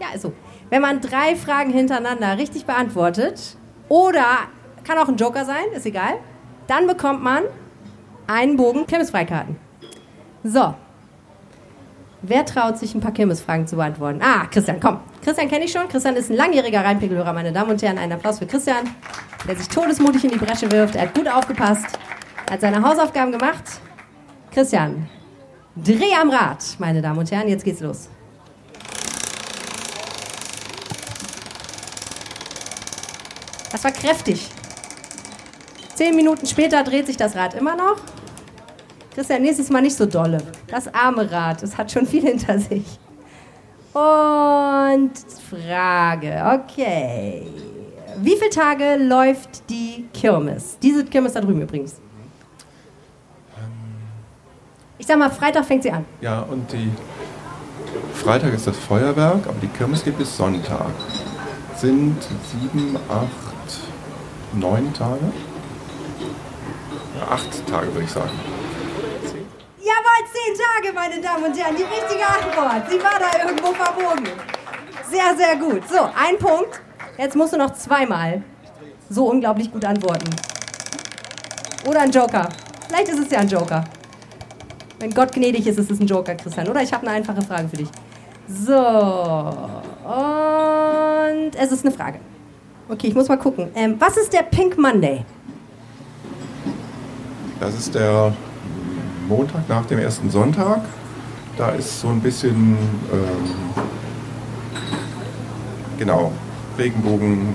[0.00, 0.32] ja, also,
[0.68, 3.56] wenn man drei Fragen hintereinander richtig beantwortet,
[3.88, 4.24] oder
[4.84, 6.14] kann auch ein Joker sein, ist egal,
[6.66, 7.44] dann bekommt man
[8.26, 9.56] einen Bogen Kirmesfreikarten.
[10.42, 10.74] So,
[12.22, 14.20] Wer traut sich, ein paar Kirmesfragen zu beantworten?
[14.22, 15.00] Ah, Christian, komm.
[15.22, 15.88] Christian kenne ich schon.
[15.88, 17.96] Christian ist ein langjähriger Rheinpegelhörer, meine Damen und Herren.
[17.96, 18.90] Einen Applaus für Christian,
[19.48, 20.96] der sich todesmutig in die Bresche wirft.
[20.96, 21.86] Er hat gut aufgepasst,
[22.50, 23.64] hat seine Hausaufgaben gemacht.
[24.52, 25.08] Christian,
[25.76, 27.48] dreh am Rad, meine Damen und Herren.
[27.48, 28.10] Jetzt geht's los.
[33.72, 34.50] Das war kräftig.
[35.94, 37.96] Zehn Minuten später dreht sich das Rad immer noch.
[39.14, 40.38] Christian, nächstes Mal nicht so dolle.
[40.68, 42.98] Das arme Rad, es hat schon viel hinter sich.
[43.92, 45.12] Und
[45.50, 47.42] Frage, okay.
[48.18, 50.78] Wie viele Tage läuft die Kirmes?
[50.80, 52.00] Diese Kirmes da drüben übrigens.
[54.98, 56.04] Ich sag mal, Freitag fängt sie an.
[56.20, 56.90] Ja, und die
[58.14, 60.90] Freitag ist das Feuerwerk, aber die Kirmes gibt es Sonntag.
[61.76, 62.16] Sind
[62.50, 63.80] sieben, acht,
[64.52, 65.32] neun Tage?
[67.18, 68.30] Ja, acht Tage würde ich sagen.
[69.90, 71.74] Jawohl, zehn Tage, meine Damen und Herren.
[71.74, 72.88] Die richtige Antwort.
[72.90, 74.28] Sie war da irgendwo verbogen.
[75.10, 75.82] Sehr, sehr gut.
[75.88, 76.80] So, ein Punkt.
[77.18, 78.42] Jetzt musst du noch zweimal
[79.08, 80.30] so unglaublich gut antworten.
[81.88, 82.48] Oder ein Joker.
[82.86, 83.84] Vielleicht ist es ja ein Joker.
[85.00, 86.68] Wenn Gott gnädig ist, ist es ein Joker, Christian.
[86.68, 87.88] Oder ich habe eine einfache Frage für dich.
[88.46, 88.76] So.
[90.06, 92.20] Und es ist eine Frage.
[92.88, 93.70] Okay, ich muss mal gucken.
[93.74, 95.24] Ähm, was ist der Pink Monday?
[97.58, 98.32] Das ist der
[99.30, 100.80] Montag nach dem ersten Sonntag.
[101.56, 102.76] Da ist so ein bisschen,
[103.12, 103.54] ähm,
[105.98, 106.32] genau,
[106.76, 107.54] Regenbogen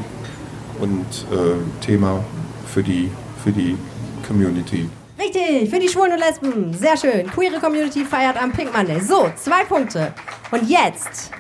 [0.80, 2.24] und äh, Thema
[2.66, 3.12] für die,
[3.44, 3.78] für die
[4.26, 4.90] Community.
[5.20, 6.74] Richtig, für die Schwulen und Lesben.
[6.74, 7.28] Sehr schön.
[7.28, 9.00] Queere Community feiert am Pink Monday.
[9.02, 10.14] So, zwei Punkte.
[10.52, 11.32] Und jetzt,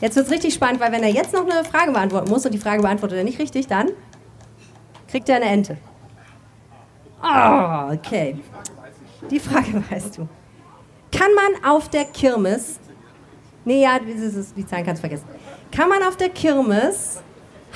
[0.00, 2.52] jetzt wird es richtig spannend, weil wenn er jetzt noch eine Frage beantworten muss und
[2.52, 3.90] die Frage beantwortet er nicht richtig, dann
[5.08, 5.78] kriegt er eine Ente.
[7.22, 8.36] Ah, oh, okay.
[9.30, 10.28] Die Frage weißt du.
[11.12, 12.80] Kann man auf der Kirmes,
[13.64, 15.26] nee, ja, die Zahlen kannst du vergessen.
[15.70, 17.22] Kann man auf der Kirmes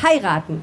[0.03, 0.63] heiraten?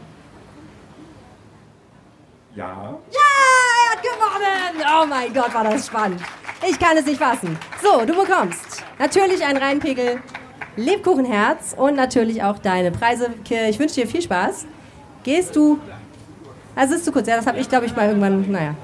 [2.55, 2.97] Ja.
[3.11, 4.85] Ja, er hat gewonnen!
[4.97, 6.21] Oh mein Gott, war das spannend.
[6.67, 7.57] Ich kann es nicht fassen.
[7.81, 10.21] So, du bekommst natürlich ein Rheinpegel
[10.77, 13.33] Lebkuchenherz und natürlich auch deine Preise.
[13.69, 14.65] Ich wünsche dir viel Spaß.
[15.23, 15.79] Gehst du.
[16.75, 18.75] Also ist zu kurz, ja, das habe ich, glaube ich, mal irgendwann, naja.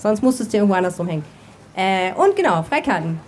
[0.00, 1.24] Sonst musst du es dir irgendwo anders rumhängen.
[1.76, 3.20] Äh, und genau, Freikarten.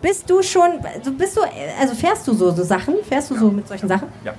[0.00, 1.40] Bist du schon, also bist du,
[1.80, 2.96] also fährst du so, so Sachen?
[3.08, 4.08] Fährst du so mit solchen Sachen?
[4.24, 4.34] Ja.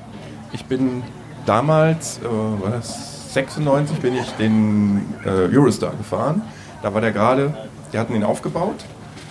[0.52, 1.04] Ich bin
[1.46, 6.42] damals, äh, war das 96, bin ich den äh, Eurostar gefahren.
[6.82, 7.54] Da war der gerade,
[7.92, 8.86] die hatten ihn aufgebaut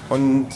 [0.09, 0.49] und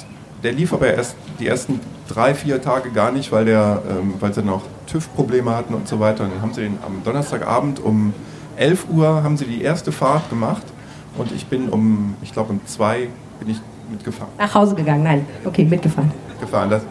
[0.42, 4.34] der lief aber erst die ersten drei, vier Tage gar nicht, weil, der, ähm, weil
[4.34, 6.24] sie noch TÜV-Probleme hatten und so weiter.
[6.24, 8.12] Und dann haben sie den am Donnerstagabend um
[8.56, 10.64] 11 Uhr haben sie die erste Fahrt gemacht
[11.18, 13.08] und ich bin um, ich glaube um zwei
[13.40, 13.60] bin ich
[13.90, 14.32] mitgefahren.
[14.38, 15.26] Nach Hause gegangen, nein.
[15.44, 16.10] Okay, mitgefahren.
[16.40, 16.70] Gefahren.
[16.70, 16.82] Das,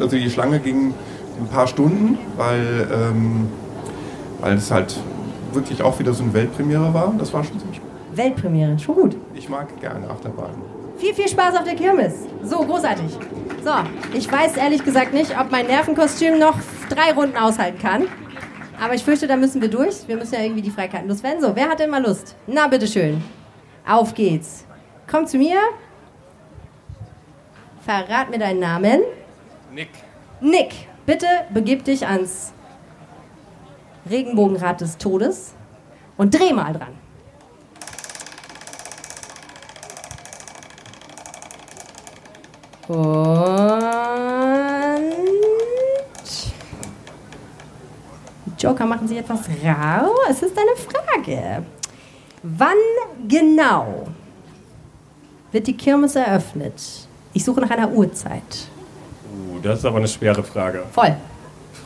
[0.00, 0.92] also die Schlange ging
[1.40, 3.48] ein paar Stunden, weil ähm,
[4.40, 4.96] weil es halt
[5.52, 7.14] wirklich auch wieder so eine Weltpremiere war.
[7.18, 7.90] Das war schon ziemlich gut.
[8.16, 9.16] Weltpremiere, schon gut.
[9.34, 10.50] Ich mag gerne Achterbahn.
[10.98, 12.14] Viel, viel Spaß auf der Kirmes.
[12.42, 13.18] So, großartig.
[13.62, 13.70] So,
[14.14, 16.54] ich weiß ehrlich gesagt nicht, ob mein Nervenkostüm noch
[16.88, 18.04] drei Runden aushalten kann.
[18.82, 20.06] Aber ich fürchte, da müssen wir durch.
[20.06, 21.40] Wir müssen ja irgendwie die Freikarten loswerden.
[21.40, 22.36] So, wer hat denn mal Lust?
[22.46, 23.22] Na, bitteschön.
[23.86, 24.66] Auf geht's.
[25.06, 25.60] Komm zu mir.
[27.82, 29.02] Verrat mir deinen Namen.
[29.72, 29.90] Nick.
[30.40, 32.52] Nick, bitte begib dich ans
[34.10, 35.54] Regenbogenrad des Todes
[36.16, 36.98] und dreh mal dran.
[42.88, 42.98] Und
[48.46, 50.12] die Joker machen sich etwas rau.
[50.28, 51.64] Es ist eine Frage.
[52.42, 52.76] Wann
[53.28, 54.08] genau
[55.52, 57.08] wird die Kirmes eröffnet?
[57.32, 58.68] Ich suche nach einer Uhrzeit.
[59.32, 60.84] Uh, das ist aber eine schwere Frage.
[60.92, 61.16] Voll.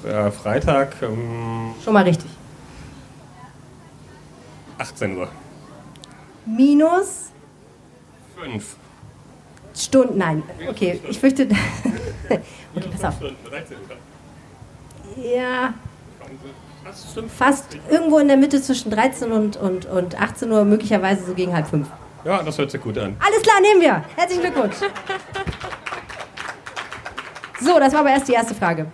[0.05, 2.31] Äh, Freitag, ähm, Schon mal richtig.
[4.79, 5.29] 18 Uhr.
[6.47, 7.31] Minus
[8.37, 8.77] 5.
[9.75, 10.19] Stunden.
[10.19, 11.49] Nein, okay, ich fürchte.
[12.29, 13.19] okay, pass auf.
[13.19, 15.23] 13 Uhr.
[15.23, 15.75] Ja.
[17.37, 21.53] Fast irgendwo in der Mitte zwischen 13 und, und, und 18 Uhr, möglicherweise so gegen
[21.53, 21.89] halb fünf.
[22.25, 23.17] Ja, das hört sich gut an.
[23.19, 24.05] Alles klar, nehmen wir.
[24.17, 24.77] Herzlichen Glückwunsch.
[27.61, 28.87] So, das war aber erst die erste Frage.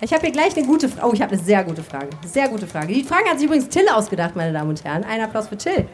[0.00, 1.06] Ich habe hier gleich eine gute Frage.
[1.08, 2.08] Oh, ich habe eine sehr gute Frage.
[2.26, 2.92] Sehr gute Frage.
[2.92, 5.04] Die Frage hat sich übrigens Till ausgedacht, meine Damen und Herren.
[5.04, 5.86] Ein Applaus für Till.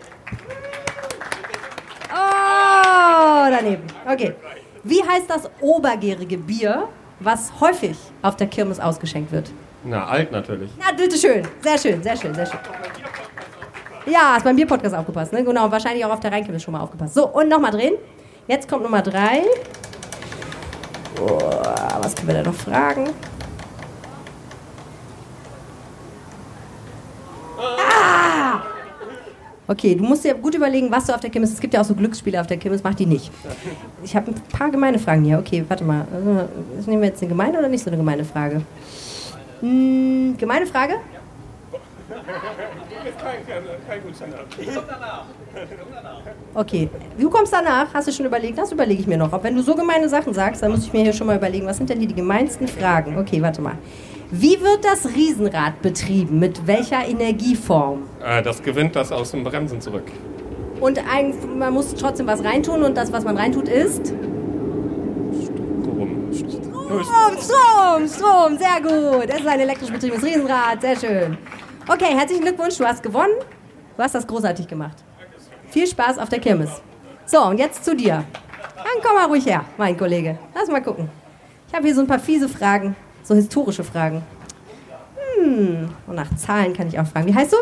[2.13, 3.85] Oh, daneben.
[4.11, 4.35] Okay.
[4.83, 6.89] Wie heißt das obergärige Bier,
[7.21, 9.51] was häufig auf der Kirmes ausgeschenkt wird?
[9.85, 10.71] Na, alt natürlich.
[10.79, 11.47] Na, bitteschön.
[11.63, 12.59] Sehr schön, sehr schön, sehr schön.
[14.07, 15.45] Ja, hast beim Bierpodcast aufgepasst, ne?
[15.45, 17.15] Genau, wahrscheinlich auch auf der Rheinkirmes schon mal aufgepasst.
[17.15, 17.95] So, und nochmal drehen.
[18.47, 19.43] Jetzt kommt Nummer drei.
[21.21, 21.39] Oh,
[22.01, 23.11] was können wir da noch fragen?
[27.59, 28.63] Ah!
[29.69, 31.53] Okay, du musst dir gut überlegen, was du auf der Kirmes.
[31.53, 33.31] Es gibt ja auch so Glücksspiele auf der Kirmes, mach die nicht.
[34.03, 35.39] Ich habe ein paar gemeine Fragen hier.
[35.39, 36.07] Okay, warte mal.
[36.13, 36.49] Also,
[36.91, 38.63] Nehmen wir jetzt eine gemeine oder nicht so eine gemeine Frage?
[39.61, 40.95] Hm, gemeine Frage?
[46.55, 46.89] Okay,
[47.19, 48.59] du kommst danach, hast du schon überlegt?
[48.59, 49.33] Das überlege ich mir noch.
[49.33, 51.67] Ob wenn du so gemeine Sachen sagst, dann muss ich mir hier schon mal überlegen,
[51.67, 53.19] was sind denn hier die gemeinsten Fragen?
[53.19, 53.77] Okay, warte mal.
[54.33, 56.39] Wie wird das Riesenrad betrieben?
[56.39, 58.05] Mit welcher Energieform?
[58.25, 60.05] Äh, das gewinnt das aus dem Bremsen zurück.
[60.81, 64.15] Und ein, man muss trotzdem was reintun und das, was man reintut, ist?
[66.91, 69.31] Strom, Strom, Strom, sehr gut.
[69.31, 71.39] Das ist ein elektrisch betriebenes Riesenrad, sehr schön.
[71.87, 73.35] Okay, herzlichen Glückwunsch, du hast gewonnen.
[73.97, 74.97] Du hast das großartig gemacht.
[75.69, 76.83] Viel Spaß auf der Kirmes.
[77.27, 78.25] So, und jetzt zu dir.
[78.77, 80.37] Dann komm mal ruhig her, mein Kollege.
[80.53, 81.09] Lass mal gucken.
[81.69, 84.23] Ich habe hier so ein paar fiese Fragen, so historische Fragen.
[85.37, 87.29] Hm, und nach Zahlen kann ich auch fragen.
[87.29, 87.57] Wie heißt du?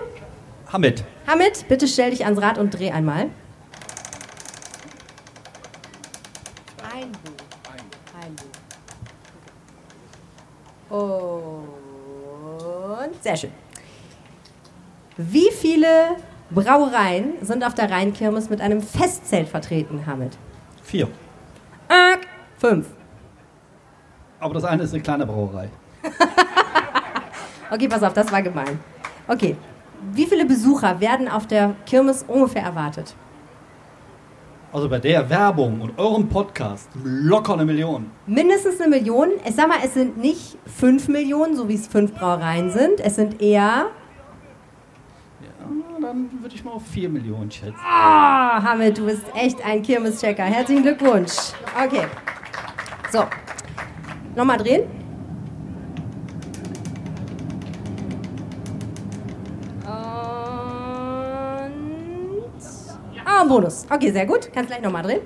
[0.73, 1.05] Hamid.
[1.27, 3.29] Hamid, bitte stell dich ans Rad und dreh einmal.
[10.91, 11.69] Und
[13.23, 13.53] sehr schön.
[15.17, 16.17] Wie viele
[16.51, 20.39] Brauereien sind auf der Rheinkirmes mit einem Festzelt vertreten, Hamid?
[20.83, 21.09] Vier.
[21.89, 22.17] Äh,
[22.59, 22.87] fünf.
[24.41, 25.69] Aber das eine ist eine kleine Brauerei.
[27.71, 28.81] Okay, pass auf, das war gemein.
[29.27, 29.55] Okay,
[30.13, 33.15] wie viele Besucher werden auf der Kirmes ungefähr erwartet?
[34.71, 38.11] Also bei der Werbung und eurem Podcast locker eine Million.
[38.27, 39.31] Mindestens eine Million.
[39.47, 43.01] Ich sag mal, es sind nicht fünf Millionen, so wie es fünf Brauereien sind.
[43.01, 43.87] Es sind eher.
[45.41, 47.79] Ja, dann würde ich mal auf vier Millionen schätzen.
[47.83, 50.45] Ah, Hamid, du bist echt ein Kirmeschecker.
[50.45, 51.33] Herzlichen Glückwunsch.
[51.83, 52.05] Okay.
[53.11, 53.25] So.
[54.37, 54.83] Nochmal drehen.
[63.39, 63.87] Ah, ein Bonus.
[63.89, 64.51] Okay, sehr gut.
[64.53, 65.21] Kannst gleich nochmal drehen.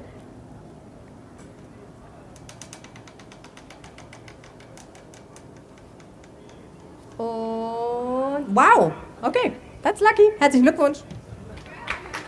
[7.17, 8.55] Und.
[8.55, 8.93] Wow!
[9.23, 9.53] Okay,
[9.83, 10.31] that's lucky.
[10.39, 10.99] Herzlichen Glückwunsch.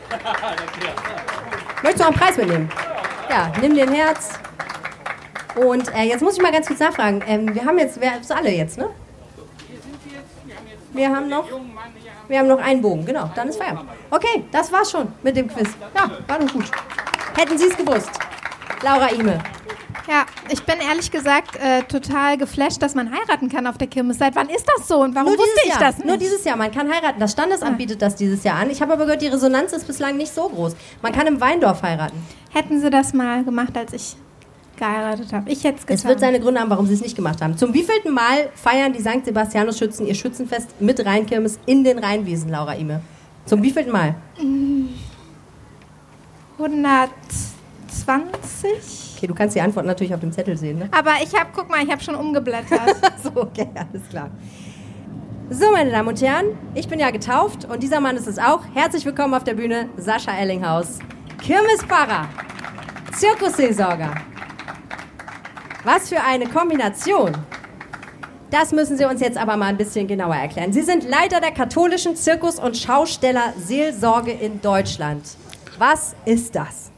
[1.83, 2.71] Möchtest du auch einen Preis mitnehmen?
[3.29, 4.39] Ja, nimm dir ein Herz.
[5.55, 7.23] Und äh, jetzt muss ich mal ganz kurz nachfragen.
[7.27, 8.89] Ähm, wir haben jetzt, wer ist alle jetzt, ne?
[10.95, 11.47] Wir haben noch,
[12.29, 13.31] wir haben noch einen Bogen, genau.
[13.35, 13.91] Dann ist Feierabend.
[14.11, 15.69] Okay, das war's schon mit dem Quiz.
[15.95, 16.71] Ja, war doch gut.
[17.37, 18.11] Hätten Sie es gewusst.
[18.83, 19.41] Laura Ime.
[20.07, 24.19] Ja, ich bin ehrlich gesagt äh, total geflasht, dass man heiraten kann auf der Kirmes.
[24.19, 25.81] Seit wann ist das so und warum wusste ich Jahr.
[25.81, 26.07] das nicht?
[26.07, 26.57] Nur dieses Jahr.
[26.57, 27.19] Man kann heiraten.
[27.19, 28.69] Das Standesamt bietet das dieses Jahr an.
[28.69, 30.77] Ich habe aber gehört, die Resonanz ist bislang nicht so groß.
[31.01, 32.23] Man kann im Weindorf heiraten.
[32.53, 34.17] Hätten sie das mal gemacht, als ich
[34.77, 35.51] geheiratet habe.
[35.51, 35.97] Ich hätte es getan.
[35.97, 37.57] Es wird seine Gründe haben, warum sie es nicht gemacht haben.
[37.57, 39.25] Zum wievielten Mal feiern die St.
[39.25, 43.01] Sebastianus-Schützen ihr Schützenfest mit Rheinkirmes in den Rheinwiesen, Laura Ime?
[43.47, 44.15] Zum wievielten Mal?
[46.59, 49.15] 120?
[49.17, 50.89] Okay, du kannst die Antwort natürlich auf dem Zettel sehen, ne?
[50.93, 52.97] Aber ich habe, guck mal, ich habe schon umgeblättert.
[53.23, 54.31] so, okay, alles klar.
[55.51, 58.61] So, meine Damen und Herren, ich bin ja getauft und dieser Mann ist es auch.
[58.73, 60.99] Herzlich willkommen auf der Bühne, Sascha Ellinghaus.
[61.43, 62.29] Kirmespfarrer,
[63.13, 64.15] Zirkusseelsorger.
[65.85, 67.33] Was für eine Kombination.
[68.51, 70.73] Das müssen Sie uns jetzt aber mal ein bisschen genauer erklären.
[70.73, 75.23] Sie sind Leiter der katholischen Zirkus- und Schaustellerseelsorge in Deutschland.
[75.79, 76.91] Was ist das?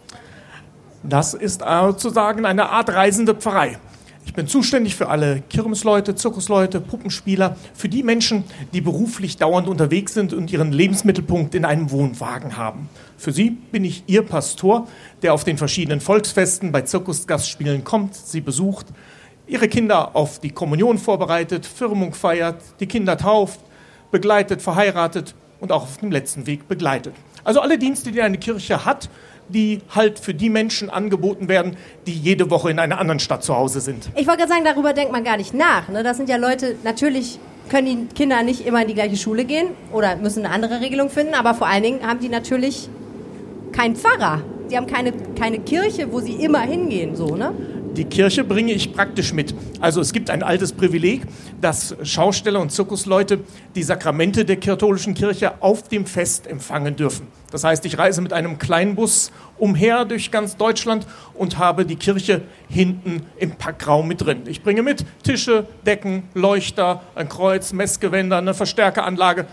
[1.02, 3.78] Das ist sozusagen eine Art reisende Pfarrei.
[4.26, 10.14] Ich bin zuständig für alle Kirmesleute, Zirkusleute, Puppenspieler, für die Menschen, die beruflich dauernd unterwegs
[10.14, 12.90] sind und ihren Lebensmittelpunkt in einem Wohnwagen haben.
[13.16, 14.88] Für sie bin ich ihr Pastor,
[15.22, 18.86] der auf den verschiedenen Volksfesten bei Zirkusgastspielen kommt, sie besucht,
[19.46, 23.60] ihre Kinder auf die Kommunion vorbereitet, Firmung feiert, die Kinder tauft,
[24.10, 27.14] begleitet, verheiratet und auch auf dem letzten Weg begleitet.
[27.44, 29.08] Also alle Dienste, die eine Kirche hat,
[29.48, 31.76] die halt für die Menschen angeboten werden,
[32.06, 34.08] die jede Woche in einer anderen Stadt zu Hause sind.
[34.16, 35.88] Ich wollte gerade sagen, darüber denkt man gar nicht nach.
[35.88, 36.02] Ne?
[36.02, 37.38] Das sind ja Leute, natürlich
[37.68, 41.10] können die Kinder nicht immer in die gleiche Schule gehen oder müssen eine andere Regelung
[41.10, 42.88] finden, aber vor allen Dingen haben die natürlich
[43.72, 44.42] keinen Pfarrer.
[44.70, 47.52] Die haben keine, keine Kirche, wo sie immer hingehen, so, ne?
[47.96, 49.54] Die Kirche bringe ich praktisch mit.
[49.80, 51.22] Also es gibt ein altes Privileg,
[51.62, 53.40] dass Schausteller und Zirkusleute
[53.74, 57.26] die Sakramente der katholischen Kirche auf dem Fest empfangen dürfen.
[57.50, 62.42] Das heißt, ich reise mit einem Kleinbus umher durch ganz Deutschland und habe die Kirche
[62.68, 64.42] hinten im Packraum mit drin.
[64.46, 69.46] Ich bringe mit Tische, Decken, Leuchter, ein Kreuz, Messgewänder, eine Verstärkeranlage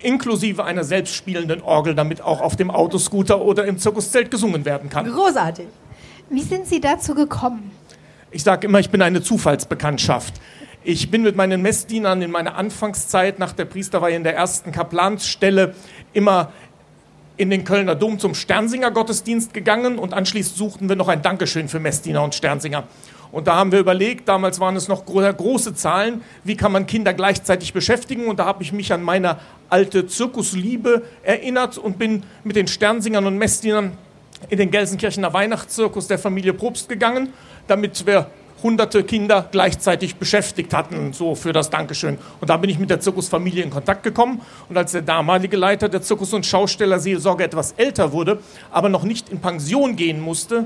[0.00, 5.10] inklusive einer selbstspielenden Orgel, damit auch auf dem Autoscooter oder im Zirkuszelt gesungen werden kann.
[5.10, 5.66] Großartig.
[6.28, 7.70] Wie sind Sie dazu gekommen?
[8.30, 10.34] Ich sage immer, ich bin eine Zufallsbekanntschaft.
[10.84, 15.74] Ich bin mit meinen Messdienern in meiner Anfangszeit nach der Priesterweihe in der ersten Kaplansstelle
[16.12, 16.52] immer
[17.36, 21.80] in den Kölner Dom zum Sternsinger-Gottesdienst gegangen und anschließend suchten wir noch ein Dankeschön für
[21.80, 22.84] Messdiener und Sternsinger.
[23.32, 27.12] Und da haben wir überlegt, damals waren es noch große Zahlen, wie kann man Kinder
[27.12, 28.26] gleichzeitig beschäftigen.
[28.26, 33.26] Und da habe ich mich an meine alte Zirkusliebe erinnert und bin mit den Sternsingern
[33.26, 33.92] und Messdienern
[34.48, 37.32] in den Gelsenkirchener Weihnachtszirkus der Familie Probst gegangen,
[37.66, 38.30] damit wir
[38.66, 42.18] hunderte Kinder gleichzeitig beschäftigt hatten, so für das Dankeschön.
[42.40, 44.40] Und da bin ich mit der Zirkusfamilie in Kontakt gekommen.
[44.68, 48.40] Und als der damalige Leiter der Zirkus- und Schaustellerseelsorge etwas älter wurde,
[48.72, 50.64] aber noch nicht in Pension gehen musste,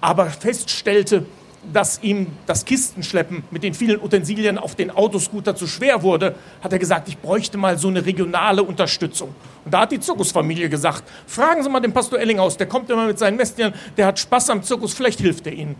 [0.00, 1.24] aber feststellte,
[1.72, 6.34] dass ihm das Kistenschleppen mit den vielen Utensilien auf den Autoscooter zu schwer wurde,
[6.64, 9.34] hat er gesagt, ich bräuchte mal so eine regionale Unterstützung.
[9.64, 13.06] Und da hat die Zirkusfamilie gesagt, fragen Sie mal den Pastor Ellinghaus, der kommt immer
[13.06, 15.76] mit seinen Messdienern, der hat Spaß am Zirkus, vielleicht hilft er Ihnen.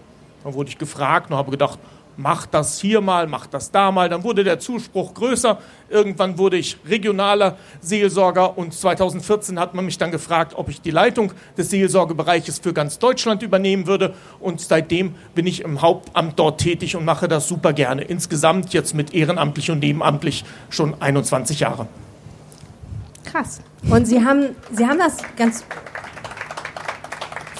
[0.47, 1.76] Dann wurde ich gefragt und habe gedacht,
[2.16, 4.09] mach das hier mal, mach das da mal.
[4.09, 5.59] Dann wurde der Zuspruch größer.
[5.88, 10.92] Irgendwann wurde ich regionaler Seelsorger und 2014 hat man mich dann gefragt, ob ich die
[10.92, 14.14] Leitung des Seelsorgebereiches für ganz Deutschland übernehmen würde.
[14.38, 18.03] Und seitdem bin ich im Hauptamt dort tätig und mache das super gerne.
[18.03, 21.88] Insgesamt jetzt mit ehrenamtlich und nebenamtlich schon 21 Jahre.
[23.24, 23.61] Krass.
[23.90, 25.64] Und Sie haben, Sie haben das ganz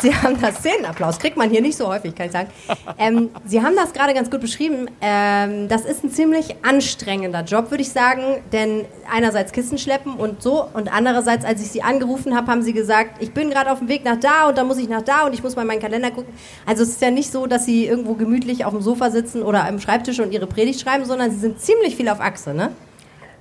[0.07, 2.49] Sie haben das Szenenapplaus, kriegt man hier nicht so häufig, kann ich sagen.
[2.97, 4.89] Ähm, Sie haben das gerade ganz gut beschrieben.
[5.01, 10.43] Ähm, das ist ein ziemlich anstrengender Job, würde ich sagen, denn einerseits Kisten schleppen und
[10.43, 13.81] so und andererseits, als ich Sie angerufen habe, haben Sie gesagt, ich bin gerade auf
[13.81, 15.69] dem Weg nach da und dann muss ich nach da und ich muss mal in
[15.69, 16.33] meinen Kalender gucken.
[16.67, 19.65] Also es ist ja nicht so, dass Sie irgendwo gemütlich auf dem Sofa sitzen oder
[19.67, 22.71] am Schreibtisch und Ihre Predigt schreiben, sondern Sie sind ziemlich viel auf Achse, ne?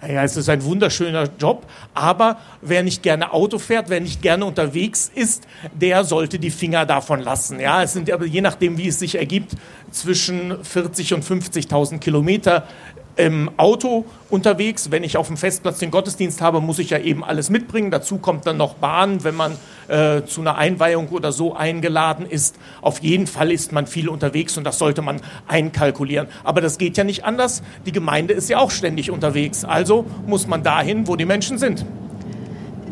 [0.02, 4.46] Ja, es ist ein wunderschöner Job, aber wer nicht gerne Auto fährt, wer nicht gerne
[4.46, 7.60] unterwegs ist, der sollte die Finger davon lassen.
[7.60, 9.56] Ja, es sind aber je nachdem, wie es sich ergibt,
[9.92, 12.68] zwischen 40 und 50.000 Kilometer
[13.16, 14.92] im Auto unterwegs.
[14.92, 17.90] Wenn ich auf dem Festplatz den Gottesdienst habe, muss ich ja eben alles mitbringen.
[17.90, 19.58] Dazu kommt dann noch Bahn, wenn man
[19.88, 22.56] äh, zu einer Einweihung oder so eingeladen ist.
[22.82, 26.28] Auf jeden Fall ist man viel unterwegs und das sollte man einkalkulieren.
[26.44, 27.64] Aber das geht ja nicht anders.
[27.86, 29.66] Die Gemeinde ist ja auch ständig unterwegs.
[29.66, 31.86] Also muss man dahin, wo die Menschen sind.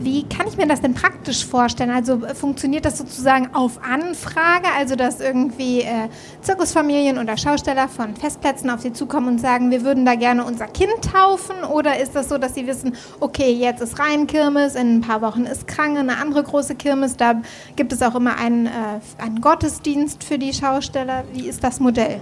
[0.03, 1.89] Wie kann ich mir das denn praktisch vorstellen?
[1.89, 6.09] Also äh, funktioniert das sozusagen auf Anfrage, also dass irgendwie äh,
[6.41, 10.67] Zirkusfamilien oder Schausteller von Festplätzen auf Sie zukommen und sagen, wir würden da gerne unser
[10.67, 11.63] Kind taufen?
[11.63, 15.45] Oder ist das so, dass Sie wissen, okay, jetzt ist Rheinkirmes, in ein paar Wochen
[15.45, 17.41] ist Krange, eine andere große Kirmes, da
[17.77, 18.69] gibt es auch immer einen, äh,
[19.19, 21.23] einen Gottesdienst für die Schausteller.
[21.31, 22.19] Wie ist das Modell?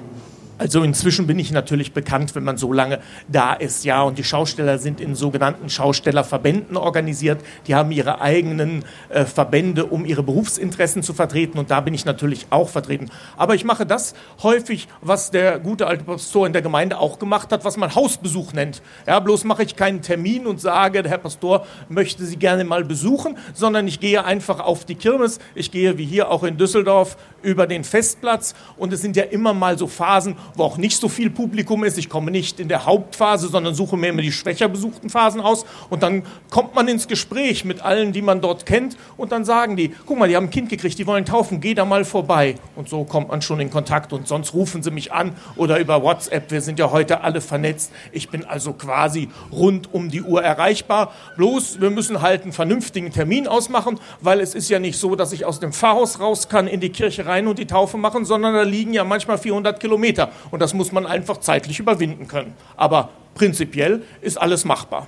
[0.62, 4.04] Also inzwischen bin ich natürlich bekannt, wenn man so lange da ist, ja.
[4.04, 7.42] Und die Schausteller sind in sogenannten Schaustellerverbänden organisiert.
[7.66, 11.58] Die haben ihre eigenen äh, Verbände, um ihre Berufsinteressen zu vertreten.
[11.58, 13.10] Und da bin ich natürlich auch vertreten.
[13.38, 17.52] Aber ich mache das häufig, was der gute alte Pastor in der Gemeinde auch gemacht
[17.52, 18.84] hat, was man Hausbesuch nennt.
[19.08, 22.84] Ja, bloß mache ich keinen Termin und sage, der Herr Pastor möchte Sie gerne mal
[22.84, 25.40] besuchen, sondern ich gehe einfach auf die Kirmes.
[25.56, 28.54] Ich gehe wie hier auch in Düsseldorf über den Festplatz.
[28.78, 31.98] Und es sind ja immer mal so Phasen, wo auch nicht so viel Publikum ist.
[31.98, 35.66] Ich komme nicht in der Hauptphase, sondern suche mir immer die schwächer besuchten Phasen aus.
[35.90, 38.98] Und dann kommt man ins Gespräch mit allen, die man dort kennt.
[39.18, 41.74] Und dann sagen die, guck mal, die haben ein Kind gekriegt, die wollen taufen, geh
[41.74, 42.56] da mal vorbei.
[42.76, 44.14] Und so kommt man schon in Kontakt.
[44.14, 46.52] Und sonst rufen sie mich an oder über WhatsApp.
[46.52, 47.92] Wir sind ja heute alle vernetzt.
[48.12, 51.14] Ich bin also quasi rund um die Uhr erreichbar.
[51.38, 55.32] Bloß, wir müssen halt einen vernünftigen Termin ausmachen, weil es ist ja nicht so, dass
[55.32, 58.54] ich aus dem Pfarrhaus raus kann, in die Kirche rein und die Taufe machen, sondern
[58.54, 60.31] da liegen ja manchmal 400 Kilometer.
[60.52, 62.54] Und das muss man einfach zeitlich überwinden können.
[62.76, 65.08] Aber prinzipiell ist alles machbar.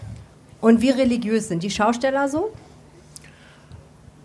[0.62, 2.52] Und wie religiös sind die Schausteller so?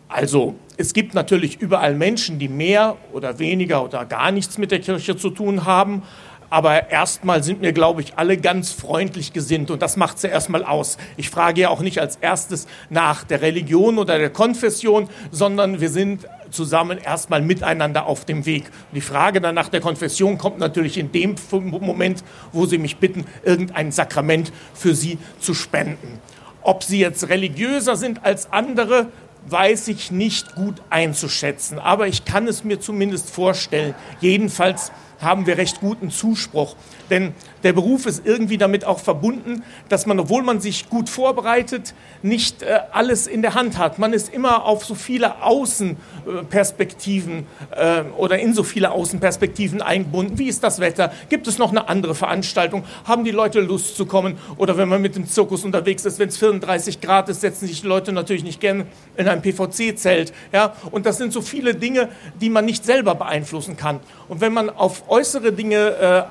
[0.08, 4.80] Also, es gibt natürlich überall Menschen, die mehr oder weniger oder gar nichts mit der
[4.80, 6.02] Kirche zu tun haben.
[6.50, 10.64] Aber erstmal sind mir, glaube ich, alle ganz freundlich gesinnt und das macht sie erstmal
[10.64, 10.96] aus.
[11.16, 15.90] Ich frage ja auch nicht als erstes nach der Religion oder der Konfession, sondern wir
[15.90, 18.64] sind zusammen erstmal miteinander auf dem Weg.
[18.64, 22.96] Und die Frage dann nach der Konfession kommt natürlich in dem Moment, wo sie mich
[22.96, 26.18] bitten, irgendein Sakrament für sie zu spenden.
[26.62, 29.08] Ob sie jetzt religiöser sind als andere,
[29.46, 31.78] weiß ich nicht gut einzuschätzen.
[31.78, 33.94] Aber ich kann es mir zumindest vorstellen.
[34.20, 36.76] Jedenfalls haben wir recht guten Zuspruch.
[37.10, 41.94] Denn der Beruf ist irgendwie damit auch verbunden, dass man, obwohl man sich gut vorbereitet,
[42.22, 43.98] nicht äh, alles in der Hand hat.
[43.98, 50.38] Man ist immer auf so viele Außenperspektiven äh, oder in so viele Außenperspektiven eingebunden.
[50.38, 51.12] Wie ist das Wetter?
[51.28, 52.84] Gibt es noch eine andere Veranstaltung?
[53.04, 54.38] Haben die Leute Lust zu kommen?
[54.56, 57.80] Oder wenn man mit dem Zirkus unterwegs ist, wenn es 34 Grad ist, setzen sich
[57.80, 58.86] die Leute natürlich nicht gerne
[59.16, 60.32] in ein PVC-Zelt.
[60.52, 60.74] Ja?
[60.90, 62.08] Und das sind so viele Dinge,
[62.40, 64.00] die man nicht selber beeinflussen kann.
[64.28, 66.22] Und wenn man auf äußere Dinge äh,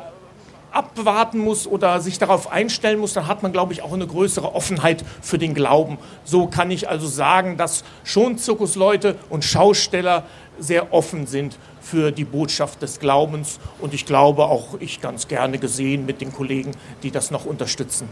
[0.72, 4.54] abwarten muss oder sich darauf einstellen muss, dann hat man, glaube ich, auch eine größere
[4.54, 5.98] Offenheit für den Glauben.
[6.24, 10.24] So kann ich also sagen, dass schon Zirkusleute und Schausteller
[10.60, 15.58] sehr offen sind für die Botschaft des Glaubens und ich glaube auch ich ganz gerne
[15.58, 16.72] gesehen mit den Kollegen,
[17.04, 18.10] die das noch unterstützen.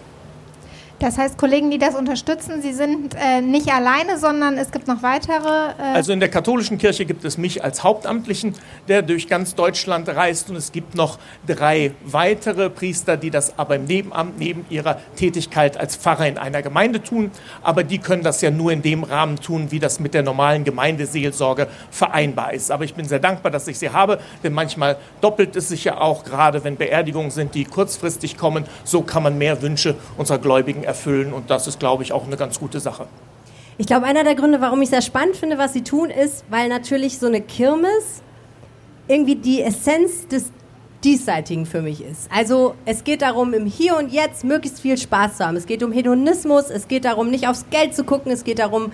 [0.99, 5.03] Das heißt, Kollegen, die das unterstützen, sie sind äh, nicht alleine, sondern es gibt noch
[5.03, 5.71] weitere.
[5.77, 8.53] Äh also in der katholischen Kirche gibt es mich als Hauptamtlichen,
[8.87, 13.75] der durch ganz Deutschland reist und es gibt noch drei weitere Priester, die das aber
[13.75, 17.29] im Nebenamt neben ihrer Tätigkeit als Pfarrer in einer Gemeinde tun.
[17.61, 20.63] Aber die können das ja nur in dem Rahmen tun, wie das mit der normalen
[20.63, 22.71] Gemeindeseelsorge vereinbar ist.
[22.71, 25.99] Aber ich bin sehr dankbar, dass ich sie habe, denn manchmal doppelt es sich ja
[25.99, 28.63] auch, gerade wenn Beerdigungen sind, die kurzfristig kommen.
[28.85, 32.37] So kann man mehr Wünsche unserer Gläubigen erfüllen und das ist, glaube ich, auch eine
[32.37, 33.07] ganz gute Sache.
[33.77, 36.69] Ich glaube, einer der Gründe, warum ich sehr spannend finde, was Sie tun, ist, weil
[36.69, 38.21] natürlich so eine Kirmes
[39.07, 40.51] irgendwie die Essenz des
[41.03, 42.31] Diesseitigen für mich ist.
[42.31, 45.55] Also es geht darum, im Hier und Jetzt möglichst viel Spaß zu haben.
[45.55, 48.91] Es geht um Hedonismus, es geht darum, nicht aufs Geld zu gucken, es geht darum,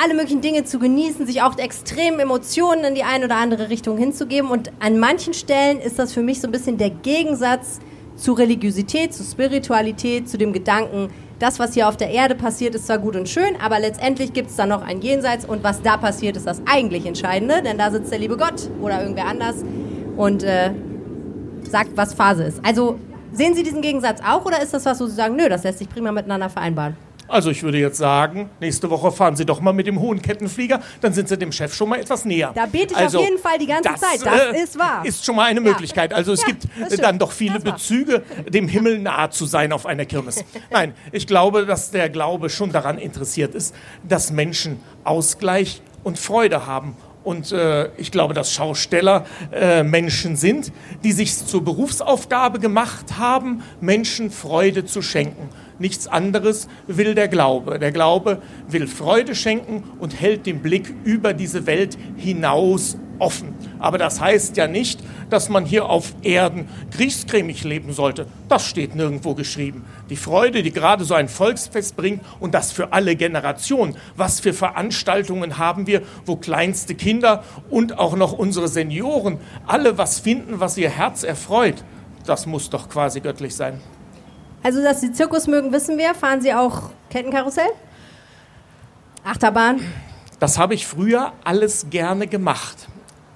[0.00, 3.96] alle möglichen Dinge zu genießen, sich auch extremen Emotionen in die eine oder andere Richtung
[3.98, 4.50] hinzugeben.
[4.50, 7.80] Und an manchen Stellen ist das für mich so ein bisschen der Gegensatz
[8.18, 11.08] zu Religiosität, zu Spiritualität, zu dem Gedanken,
[11.38, 14.50] das, was hier auf der Erde passiert, ist zwar gut und schön, aber letztendlich gibt
[14.50, 17.90] es da noch ein Jenseits und was da passiert, ist das eigentlich Entscheidende, denn da
[17.92, 19.64] sitzt der liebe Gott oder irgendwer anders
[20.16, 20.72] und äh,
[21.62, 22.64] sagt, was Phase ist.
[22.64, 22.98] Also
[23.32, 25.78] sehen Sie diesen Gegensatz auch oder ist das was, wo Sie sagen, nö, das lässt
[25.78, 26.96] sich prima miteinander vereinbaren?
[27.28, 30.80] Also ich würde jetzt sagen, nächste Woche fahren Sie doch mal mit dem hohen Kettenflieger,
[31.00, 32.52] dann sind Sie dem Chef schon mal etwas näher.
[32.54, 35.04] Da bete ich also, auf jeden Fall die ganze das, Zeit, das äh, ist wahr.
[35.04, 36.12] Ist schon mal eine Möglichkeit.
[36.12, 36.54] Also es Ja,
[36.88, 40.42] gibt dann doch viele Bezüge, dem Himmel nahe zu sein auf einer Kirmes.
[40.70, 46.66] Nein, ich glaube, dass der Glaube schon daran interessiert ist, dass Menschen Ausgleich und Freude
[46.66, 46.96] haben.
[47.28, 50.72] Und äh, ich glaube, dass Schausteller äh, Menschen sind,
[51.04, 55.50] die sich zur Berufsaufgabe gemacht haben, Menschen Freude zu schenken.
[55.78, 57.78] Nichts anderes will der Glaube.
[57.78, 63.54] Der Glaube will Freude schenken und hält den Blick über diese Welt hinaus offen.
[63.78, 65.00] Aber das heißt ja nicht,
[65.30, 68.26] dass man hier auf Erden griesgrämig leben sollte.
[68.48, 69.84] Das steht nirgendwo geschrieben.
[70.10, 73.96] Die Freude, die gerade so ein Volksfest bringt und das für alle Generationen.
[74.16, 80.20] Was für Veranstaltungen haben wir, wo kleinste Kinder und auch noch unsere Senioren alle was
[80.20, 81.84] finden, was ihr Herz erfreut.
[82.26, 83.80] Das muss doch quasi göttlich sein.
[84.62, 86.14] Also, dass Sie Zirkus mögen, wissen wir.
[86.14, 87.70] Fahren Sie auch Kettenkarussell?
[89.24, 89.80] Achterbahn?
[90.40, 92.88] Das habe ich früher alles gerne gemacht.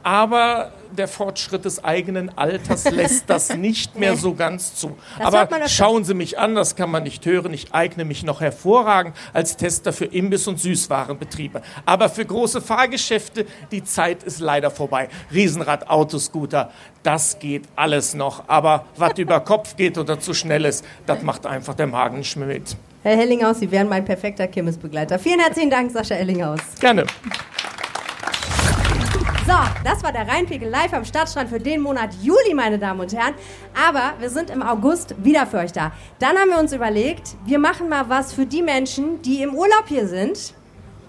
[0.03, 4.97] Aber der Fortschritt des eigenen Alters lässt das nicht mehr so ganz zu.
[5.19, 7.53] Das Aber schauen Sie mich an, das kann man nicht hören.
[7.55, 11.63] Ich eigne mich noch hervorragend als Tester für Imbiss- und Süßwarenbetriebe.
[11.87, 15.09] Aber für große Fahrgeschäfte, die Zeit ist leider vorbei.
[15.33, 16.71] Riesenrad, Autoscooter,
[17.03, 18.45] das geht alles noch.
[18.49, 22.37] Aber was über Kopf geht oder zu schnell ist, das macht einfach der Magen nicht
[22.37, 22.77] mehr mit.
[23.03, 25.19] Herr Hellinghaus, Sie wären mein perfekter Kirmesbegleiter.
[25.19, 26.61] Vielen herzlichen Dank, Sascha Hellinghaus.
[26.79, 27.05] Gerne.
[29.53, 33.13] So, das war der Rheinpegel live am Stadtstrand für den Monat Juli, meine Damen und
[33.13, 33.35] Herren.
[33.87, 35.93] Aber wir sind im August wieder für euch da.
[36.21, 39.85] Dann haben wir uns überlegt, wir machen mal was für die Menschen, die im Urlaub
[39.89, 40.55] hier sind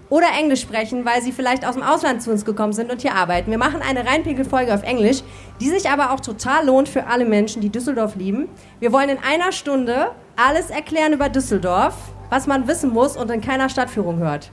[0.10, 3.16] oder Englisch sprechen, weil sie vielleicht aus dem Ausland zu uns gekommen sind und hier
[3.16, 3.50] arbeiten.
[3.50, 5.24] Wir machen eine Rheinpegel-Folge auf Englisch,
[5.62, 8.50] die sich aber auch total lohnt für alle Menschen, die Düsseldorf lieben.
[8.82, 11.96] Wir wollen in einer Stunde alles erklären über Düsseldorf,
[12.30, 14.52] was man wissen muss und in keiner Stadtführung hört.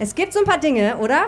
[0.00, 1.26] Es gibt so ein paar Dinge, oder?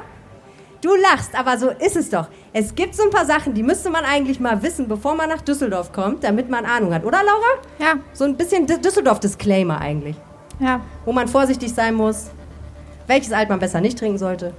[0.83, 2.27] Du lachst, aber so ist es doch.
[2.53, 5.41] Es gibt so ein paar Sachen, die müsste man eigentlich mal wissen, bevor man nach
[5.41, 7.05] Düsseldorf kommt, damit man Ahnung hat.
[7.05, 7.63] Oder, Laura?
[7.79, 8.01] Ja.
[8.13, 10.17] So ein bisschen Dü- Düsseldorf-Disclaimer eigentlich.
[10.59, 10.81] Ja.
[11.05, 12.31] Wo man vorsichtig sein muss,
[13.07, 14.53] welches Alt man besser nicht trinken sollte.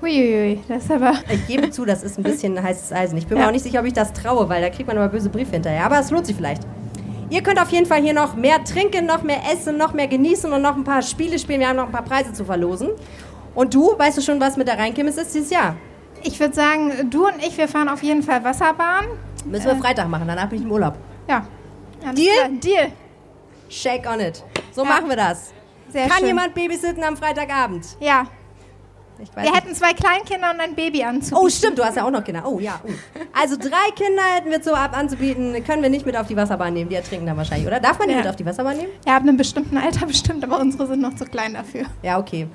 [0.00, 1.14] Uiuiui, das ist aber.
[1.28, 3.18] Ich gebe zu, das ist ein bisschen heißes Eisen.
[3.18, 3.48] Ich bin mir Ja.
[3.48, 5.84] auch nicht sicher, ob ich das traue, weil da kriegt man immer böse Briefe hinterher.
[5.84, 6.62] Aber es lohnt sich vielleicht.
[7.30, 10.50] Ihr könnt auf jeden Fall hier noch mehr trinken, noch mehr essen, noch mehr genießen
[10.50, 11.60] und noch ein paar Spiele spielen.
[11.60, 12.88] Wir haben noch ein paar Preise zu verlosen.
[13.58, 15.74] Und du, weißt du schon, was mit der Rheinkirmes ist dieses Jahr?
[16.22, 19.04] Ich würde sagen, du und ich, wir fahren auf jeden Fall Wasserbahn.
[19.46, 20.94] Müssen wir Freitag machen, danach bin ich im Urlaub.
[21.28, 21.44] Ja.
[22.14, 22.34] Deal?
[22.36, 22.48] klar.
[22.62, 22.92] Deal.
[23.68, 24.44] Shake on it.
[24.70, 24.88] So Ja.
[24.90, 25.52] machen wir das.
[25.88, 26.28] Sehr Kann schön.
[26.28, 27.84] jemand babysitten am Freitagabend?
[27.98, 28.26] Ja.
[29.20, 29.56] Ich weiß Wir nicht.
[29.56, 31.44] hätten zwei Kleinkinder und ein Baby anzubieten.
[31.44, 32.44] Oh, stimmt, du hast ja auch noch Kinder.
[32.46, 32.80] Oh, ja.
[32.86, 32.90] Oh.
[33.36, 35.64] Also drei Kinder hätten wir so ab anzubieten.
[35.64, 36.90] Können wir nicht mit auf die Wasserbahn nehmen.
[36.90, 37.80] Die ertrinken dann wahrscheinlich, oder?
[37.80, 38.20] Darf man die Ja.
[38.20, 38.92] mit auf die Wasserbahn nehmen?
[39.04, 41.86] Ja, ab einem bestimmten Alter bestimmt, aber unsere sind noch zu klein dafür.
[42.04, 42.46] Ja, okay.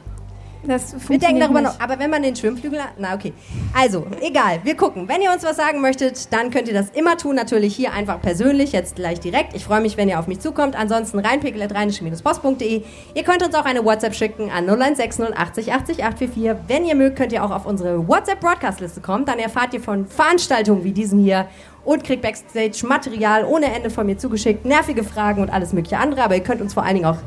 [0.66, 1.74] Das Wir denken darüber nicht.
[1.74, 1.80] noch.
[1.80, 2.94] Aber wenn man den Schwimmflügel hat.
[2.98, 3.34] Na, okay.
[3.74, 4.60] Also, egal.
[4.64, 5.08] Wir gucken.
[5.10, 7.36] Wenn ihr uns was sagen möchtet, dann könnt ihr das immer tun.
[7.36, 9.56] Natürlich hier einfach persönlich, jetzt gleich direkt.
[9.56, 10.76] Ich freue mich, wenn ihr auf mich zukommt.
[10.78, 12.84] Ansonsten reinpegel.rheinische-post.de.
[13.14, 16.56] Ihr könnt uns auch eine WhatsApp schicken an 0160 80 80 844.
[16.68, 19.26] Wenn ihr mögt, könnt ihr auch auf unsere WhatsApp-Broadcast-Liste kommen.
[19.26, 21.48] Dann erfahrt ihr von Veranstaltungen wie diesen hier
[21.84, 26.24] und kriegt Backstage-Material ohne Ende von mir zugeschickt, nervige Fragen und alles mögliche andere.
[26.24, 27.18] Aber ihr könnt uns vor allen Dingen auch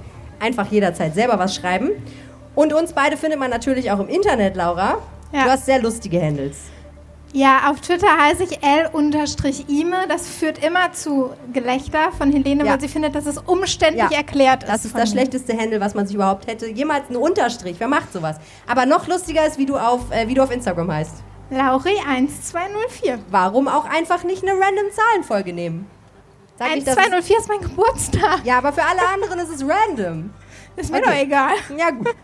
[0.41, 1.91] einfach jederzeit selber was schreiben.
[2.57, 4.99] Und uns beide findet man natürlich auch im Internet, Laura.
[5.33, 5.45] Ja.
[5.45, 6.57] Du hast sehr lustige Handles.
[7.33, 10.07] Ja, auf Twitter heiße ich L-Ime.
[10.09, 12.73] Das führt immer zu Gelächter von Helene, Ja.
[12.73, 14.69] weil sie findet, dass es umständlich Ja, erklärt ist.
[14.73, 15.21] Das ist das mir.
[15.21, 16.67] schlechteste Handle, was man sich überhaupt hätte.
[16.71, 17.77] Jemals ein Unterstrich.
[17.79, 18.37] Wer macht sowas?
[18.67, 21.17] Aber noch lustiger ist, wie du auf, äh, wie du auf Instagram heißt.
[21.53, 23.19] Lauri1204.
[23.31, 25.87] Warum auch einfach nicht eine random Zahlenfolge nehmen?
[26.59, 28.41] Sag ich, das ist- 1204 ist mein Geburtstag.
[28.45, 30.31] Ja, aber für alle anderen ist es random.
[30.77, 31.55] Ist mir doch egal.
[31.77, 32.15] Ja, gut.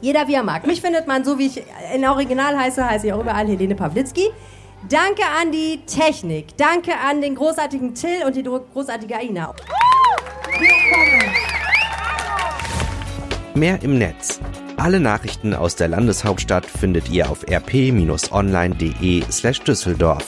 [0.00, 0.66] Jeder wie er mag.
[0.66, 1.62] Mich findet man so, wie ich
[1.94, 4.30] in Original heiße, heiße ich auch überall Helene Pawlitzki.
[4.88, 6.56] Danke an die Technik.
[6.56, 9.54] Danke an den großartigen Till und die großartige Aina.
[13.54, 14.40] Mehr im Netz.
[14.76, 20.26] Alle Nachrichten aus der Landeshauptstadt findet ihr auf rp-online.de slash Düsseldorf.